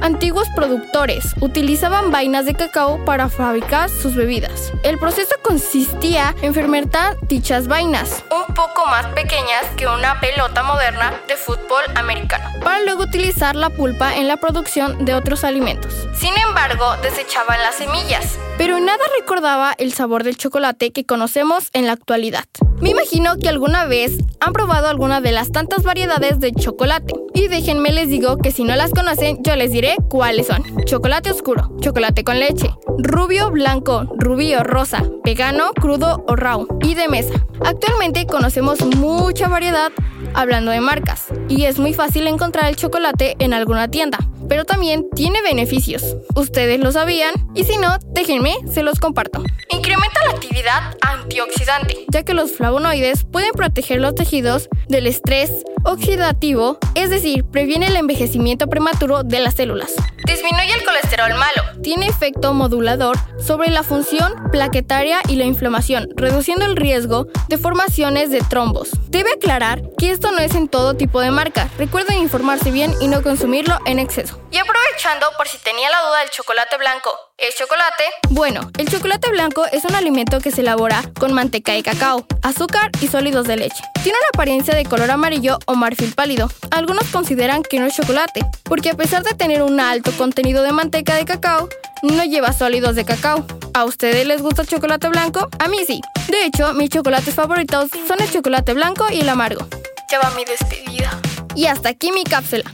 Antiguos 0.00 0.48
productores 0.56 1.34
utilizaban 1.40 2.10
vainas 2.10 2.46
de 2.46 2.54
cacao 2.54 3.04
para 3.04 3.28
fabricar 3.28 3.90
sus 3.90 4.14
bebidas. 4.14 4.72
El 4.84 4.98
proceso 4.98 5.34
consistía 5.42 6.34
en 6.40 6.54
fermentar 6.54 7.18
dichas 7.28 7.68
vainas, 7.68 8.24
un 8.30 8.54
poco 8.54 8.86
más 8.86 9.04
pequeñas 9.08 9.66
que 9.76 9.86
una 9.86 10.18
pelota 10.20 10.62
moderna 10.62 11.12
de 11.28 11.36
fútbol 11.36 11.84
americano, 11.94 12.58
para 12.64 12.80
luego 12.84 13.02
utilizar 13.02 13.54
la 13.54 13.68
pulpa 13.68 14.16
en 14.16 14.28
la 14.28 14.38
producción 14.38 15.04
de 15.04 15.12
otros 15.12 15.44
alimentos. 15.44 15.92
Sin 16.14 16.32
embargo, 16.38 16.86
desechaban 17.02 17.60
las 17.60 17.74
semillas, 17.74 18.38
pero 18.56 18.80
nada 18.80 19.04
recordaba 19.18 19.74
el 19.76 19.92
sabor 19.92 20.24
del 20.24 20.38
chocolate 20.38 20.90
que 20.90 21.04
conocemos 21.04 21.33
en 21.72 21.86
la 21.86 21.92
actualidad. 21.92 22.44
Me 22.80 22.90
imagino 22.90 23.36
que 23.38 23.48
alguna 23.48 23.86
vez 23.86 24.18
han 24.38 24.52
probado 24.52 24.86
alguna 24.86 25.20
de 25.20 25.32
las 25.32 25.50
tantas 25.50 25.82
variedades 25.82 26.38
de 26.38 26.52
chocolate. 26.52 27.12
Y 27.34 27.48
déjenme 27.48 27.90
les 27.90 28.08
digo 28.08 28.36
que 28.36 28.52
si 28.52 28.62
no 28.62 28.76
las 28.76 28.92
conocen, 28.92 29.38
yo 29.42 29.56
les 29.56 29.72
diré 29.72 29.96
cuáles 30.08 30.46
son. 30.46 30.62
Chocolate 30.84 31.32
oscuro, 31.32 31.76
chocolate 31.80 32.22
con 32.22 32.38
leche, 32.38 32.70
rubio, 32.98 33.50
blanco, 33.50 34.06
rubio, 34.16 34.62
rosa, 34.62 35.02
vegano, 35.24 35.72
crudo 35.72 36.24
o 36.28 36.36
raw 36.36 36.68
y 36.82 36.94
de 36.94 37.08
mesa. 37.08 37.34
Actualmente 37.64 38.26
conocemos 38.26 38.80
mucha 38.96 39.48
variedad 39.48 39.90
hablando 40.34 40.70
de 40.70 40.80
marcas 40.80 41.26
y 41.48 41.64
es 41.64 41.80
muy 41.80 41.94
fácil 41.94 42.28
encontrar 42.28 42.66
el 42.66 42.76
chocolate 42.76 43.34
en 43.40 43.54
alguna 43.54 43.88
tienda, 43.88 44.18
pero 44.48 44.64
también 44.64 45.06
tiene 45.14 45.42
beneficios. 45.42 46.16
¿Ustedes 46.34 46.80
lo 46.80 46.92
sabían? 46.92 47.34
Y 47.54 47.64
si 47.64 47.76
no, 47.78 47.98
déjenme, 48.12 48.54
se 48.70 48.82
los 48.82 49.00
comparto. 49.00 49.42
Incrementa 49.70 50.20
la 50.26 50.32
actividad 50.32 50.96
antioxidante, 51.00 52.06
ya 52.10 52.22
que 52.22 52.34
los 52.34 52.52
flavonoides 52.52 53.24
pueden 53.24 53.52
proteger 53.52 54.00
los 54.00 54.14
tejidos 54.14 54.68
del 54.88 55.06
estrés 55.06 55.50
oxidativo, 55.84 56.78
es 56.94 57.10
decir, 57.10 57.44
previene 57.44 57.86
el 57.86 57.96
envejecimiento 57.96 58.68
prematuro 58.68 59.22
de 59.22 59.40
las 59.40 59.54
células. 59.54 59.92
Disminuye 60.26 60.72
el 60.72 60.84
colesterol 60.84 61.30
malo, 61.34 61.82
tiene 61.82 62.06
efecto 62.06 62.54
modulador 62.54 63.16
sobre 63.38 63.70
la 63.70 63.82
función 63.82 64.32
plaquetaria 64.50 65.18
y 65.28 65.36
la 65.36 65.44
inflamación, 65.44 66.08
reduciendo 66.16 66.64
el 66.64 66.76
riesgo 66.76 67.26
de 67.48 67.58
formaciones 67.58 68.30
de 68.30 68.40
trombos. 68.40 68.90
Debe 69.08 69.32
aclarar 69.32 69.82
que 69.98 70.10
esto 70.10 70.32
no 70.32 70.38
es 70.38 70.54
en 70.54 70.68
todo 70.68 70.94
tipo 70.94 71.20
de 71.20 71.30
marca. 71.30 71.68
Recuerden 71.78 72.18
informarse 72.18 72.70
bien 72.70 72.92
y 73.00 73.08
no 73.08 73.22
consumirlo 73.22 73.78
en 73.86 73.98
exceso. 73.98 74.33
Y 74.50 74.58
aprovechando 74.58 75.26
por 75.36 75.48
si 75.48 75.58
tenía 75.58 75.90
la 75.90 76.00
duda 76.06 76.20
del 76.20 76.30
chocolate 76.30 76.76
blanco, 76.76 77.10
¿es 77.38 77.56
chocolate? 77.56 78.04
Bueno, 78.30 78.70
el 78.78 78.88
chocolate 78.88 79.30
blanco 79.30 79.66
es 79.66 79.84
un 79.84 79.94
alimento 79.94 80.40
que 80.40 80.50
se 80.50 80.60
elabora 80.60 81.02
con 81.18 81.32
manteca 81.32 81.72
de 81.72 81.82
cacao, 81.82 82.26
azúcar 82.42 82.90
y 83.00 83.08
sólidos 83.08 83.46
de 83.46 83.56
leche. 83.56 83.82
Tiene 84.02 84.18
una 84.18 84.28
apariencia 84.32 84.74
de 84.74 84.84
color 84.84 85.10
amarillo 85.10 85.58
o 85.66 85.74
marfil 85.74 86.14
pálido. 86.14 86.48
Algunos 86.70 87.08
consideran 87.08 87.62
que 87.62 87.80
no 87.80 87.86
es 87.86 87.96
chocolate, 87.96 88.42
porque 88.62 88.90
a 88.90 88.94
pesar 88.94 89.22
de 89.24 89.34
tener 89.34 89.62
un 89.62 89.80
alto 89.80 90.12
contenido 90.12 90.62
de 90.62 90.72
manteca 90.72 91.16
de 91.16 91.24
cacao, 91.24 91.68
no 92.02 92.24
lleva 92.24 92.52
sólidos 92.52 92.94
de 92.94 93.04
cacao. 93.04 93.46
¿A 93.72 93.84
ustedes 93.84 94.26
les 94.26 94.42
gusta 94.42 94.62
el 94.62 94.68
chocolate 94.68 95.08
blanco? 95.08 95.48
A 95.58 95.68
mí 95.68 95.84
sí. 95.86 96.00
De 96.28 96.44
hecho, 96.44 96.72
mis 96.74 96.90
chocolates 96.90 97.34
favoritos 97.34 97.90
son 98.06 98.20
el 98.20 98.30
chocolate 98.30 98.72
blanco 98.74 99.06
y 99.10 99.20
el 99.20 99.28
amargo. 99.28 99.66
Ya 100.10 100.20
va 100.20 100.30
mi 100.30 100.44
despedida. 100.44 101.10
Y 101.54 101.66
hasta 101.66 101.88
aquí 101.88 102.12
mi 102.12 102.24
cápsula. 102.24 102.64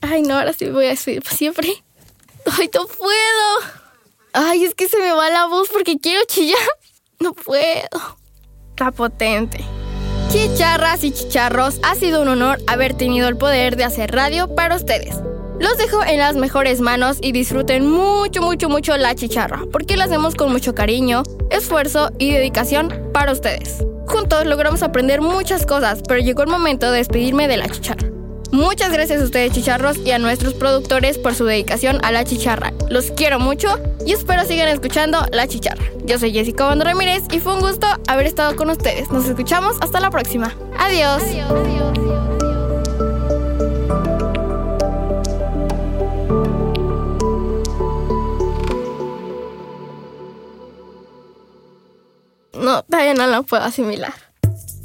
Ay, 0.00 0.22
no, 0.22 0.38
ahora 0.38 0.52
sí 0.52 0.68
voy 0.70 0.86
a 0.86 0.90
despedir 0.90 1.22
para 1.22 1.36
siempre. 1.36 1.68
Ay, 2.58 2.70
no 2.74 2.86
puedo. 2.86 3.80
Ay, 4.32 4.64
es 4.64 4.74
que 4.74 4.88
se 4.88 4.98
me 4.98 5.12
va 5.12 5.30
la 5.30 5.46
voz 5.46 5.68
porque 5.68 5.98
quiero 5.98 6.24
chillar. 6.26 6.58
No 7.18 7.34
puedo. 7.34 8.16
Está 8.70 8.90
potente. 8.92 9.62
Chicharras 10.30 11.04
y 11.04 11.10
chicharros, 11.10 11.80
ha 11.82 11.94
sido 11.96 12.22
un 12.22 12.28
honor 12.28 12.60
haber 12.66 12.94
tenido 12.94 13.28
el 13.28 13.36
poder 13.36 13.76
de 13.76 13.84
hacer 13.84 14.12
radio 14.12 14.54
para 14.54 14.76
ustedes. 14.76 15.16
Los 15.58 15.76
dejo 15.76 16.02
en 16.02 16.18
las 16.18 16.36
mejores 16.36 16.80
manos 16.80 17.18
y 17.20 17.32
disfruten 17.32 17.86
mucho, 17.86 18.40
mucho, 18.40 18.70
mucho 18.70 18.96
la 18.96 19.14
chicharra, 19.14 19.64
porque 19.70 19.98
la 19.98 20.04
hacemos 20.04 20.34
con 20.34 20.50
mucho 20.50 20.74
cariño, 20.74 21.24
esfuerzo 21.50 22.10
y 22.18 22.30
dedicación 22.30 23.10
para 23.12 23.32
ustedes. 23.32 23.84
Juntos 24.06 24.46
logramos 24.46 24.82
aprender 24.82 25.20
muchas 25.20 25.66
cosas, 25.66 26.00
pero 26.08 26.20
llegó 26.20 26.42
el 26.42 26.48
momento 26.48 26.90
de 26.90 26.98
despedirme 26.98 27.46
de 27.46 27.58
la 27.58 27.68
chicharra. 27.68 28.08
Muchas 28.52 28.92
gracias 28.92 29.20
a 29.20 29.24
ustedes 29.24 29.52
chicharros 29.52 29.98
y 29.98 30.10
a 30.10 30.18
nuestros 30.18 30.54
productores 30.54 31.18
por 31.18 31.34
su 31.34 31.44
dedicación 31.44 32.04
a 32.04 32.10
la 32.10 32.24
chicharra. 32.24 32.72
Los 32.88 33.10
quiero 33.12 33.38
mucho 33.38 33.78
y 34.04 34.12
espero 34.12 34.44
sigan 34.44 34.68
escuchando 34.68 35.24
La 35.32 35.46
Chicharra. 35.46 35.84
Yo 36.04 36.18
soy 36.18 36.32
Jessica 36.32 36.64
Bando 36.64 36.84
Ramírez 36.84 37.22
y 37.30 37.38
fue 37.38 37.54
un 37.54 37.60
gusto 37.60 37.86
haber 38.08 38.26
estado 38.26 38.56
con 38.56 38.70
ustedes. 38.70 39.10
Nos 39.10 39.26
escuchamos 39.26 39.76
hasta 39.80 40.00
la 40.00 40.10
próxima. 40.10 40.52
Adiós. 40.78 41.22
No, 52.54 52.82
todavía 52.82 53.14
no 53.14 53.26
lo 53.26 53.42
puedo 53.44 53.62
asimilar. 53.62 54.12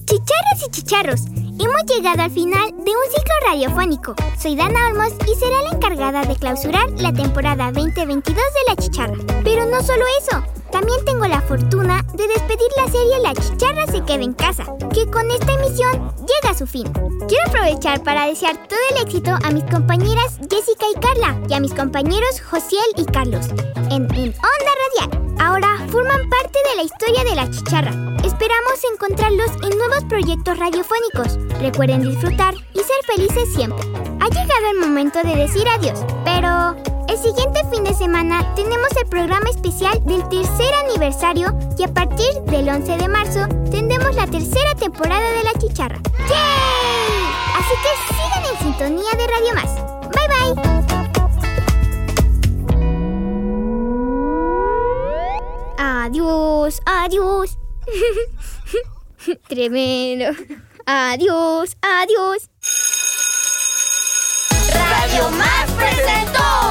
Chicharras 0.06 0.64
y 0.68 0.72
chicharros, 0.72 1.22
hemos 1.60 1.84
llegado 1.88 2.24
al 2.24 2.32
final 2.32 2.70
de 2.72 2.92
un 2.92 3.12
ciclo 3.16 3.34
radiofónico. 3.48 4.16
Soy 4.38 4.56
Dana 4.56 4.88
Olmos 4.90 5.14
y 5.22 5.40
seré 5.40 5.62
la 5.64 5.76
encargada 5.76 6.24
de 6.26 6.36
clausurar 6.36 6.90
la 7.00 7.14
temporada 7.14 7.72
2022 7.72 8.36
de 8.36 8.42
La 8.68 8.76
Chicharra. 8.76 9.18
Pero 9.44 9.66
no 9.66 9.82
solo 9.82 10.04
eso, 10.22 10.44
también 10.76 11.06
tengo 11.06 11.26
la 11.26 11.40
fortuna 11.40 12.06
de 12.16 12.28
despedir 12.28 12.68
la 12.76 12.92
serie 12.92 13.20
La 13.22 13.34
Chicharra 13.34 13.88
se 13.88 14.04
queda 14.04 14.26
en 14.26 14.34
casa, 14.34 14.66
que 14.94 15.10
con 15.10 15.32
esta 15.32 15.54
emisión 15.54 16.14
llega 16.20 16.50
a 16.50 16.54
su 16.54 16.68
fin. 16.68 16.92
Quiero 17.30 17.48
aprovechar 17.48 18.04
para 18.04 18.26
desear 18.26 18.58
todo 18.68 18.80
el 18.92 19.08
éxito 19.08 19.32
a 19.42 19.52
mis 19.52 19.64
compañeras 19.64 20.38
Jessica 20.52 20.86
y 20.94 21.00
Carla 21.00 21.40
y 21.48 21.54
a 21.54 21.62
mis 21.62 21.74
compañeros 21.74 22.42
Josiel 22.42 22.84
y 22.98 23.06
Carlos 23.06 23.48
en, 23.90 24.04
en 24.16 24.34
Onda 24.34 24.74
Radial. 24.84 25.36
Ahora 25.40 25.78
forman 25.88 26.30
parte 26.30 26.60
de 26.70 26.76
la 26.76 26.84
historia 26.84 27.24
de 27.24 27.36
La 27.36 27.50
Chicharra. 27.50 27.92
Esperamos 28.26 28.84
encontrarlos 28.92 29.52
en 29.64 29.78
nuevos 29.78 30.04
proyectos 30.10 30.60
radiofónicos. 30.60 31.40
Recuerden 31.62 32.02
disfrutar 32.02 32.54
y 32.74 32.80
ser 32.80 33.02
felices 33.08 33.48
siempre. 33.56 33.88
Ha 34.20 34.28
llegado 34.28 34.72
el 34.74 34.80
momento 34.82 35.20
de 35.24 35.38
decir 35.38 35.70
adiós, 35.70 36.04
pero 36.26 36.76
el 37.08 37.18
siguiente 37.18 37.62
fin 37.72 37.84
de 37.84 37.94
semana 37.94 38.54
tenemos 38.56 38.90
el 39.00 39.08
programa 39.08 39.50
especial 39.50 40.04
del 40.06 40.28
tercer 40.30 40.74
aniversario 40.86 41.58
y 41.78 41.84
a 41.84 41.88
partir 41.88 42.34
del 42.46 42.70
11 42.70 42.98
de 42.98 43.08
marzo 43.08 43.48
tendremos 43.72 44.16
la 44.16 44.28
tercera 44.28 44.74
temporada 44.76 45.32
de 45.32 45.44
La 45.44 45.54
Chicharra. 45.54 46.00
¡Yay! 46.30 47.26
Así 47.58 47.76
que 47.84 47.92
sigan 48.14 48.44
en 48.52 48.60
sintonía 48.60 49.12
de 49.18 49.28
Radio 49.28 49.54
Más. 49.56 49.72
Bye 50.12 50.28
bye. 50.30 50.86
Adiós, 55.78 56.82
adiós. 56.86 57.58
Tremendo. 59.48 60.26
Adiós, 60.86 61.78
adiós. 61.82 62.50
Radio 64.74 65.30
Más 65.32 65.72
presentó 65.72 66.65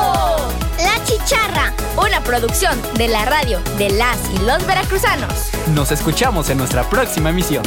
La 1.25 1.29
Chicharra, 1.29 1.73
una 1.97 2.23
producción 2.23 2.79
de 2.99 3.09
la 3.09 3.25
radio 3.25 3.59
de 3.79 3.89
las 3.89 4.19
y 4.35 4.39
los 4.45 4.67
veracruzanos. 4.67 5.49
Nos 5.75 5.91
escuchamos 5.91 6.51
en 6.51 6.59
nuestra 6.59 6.89
próxima 6.91 7.31
emisión. 7.31 7.63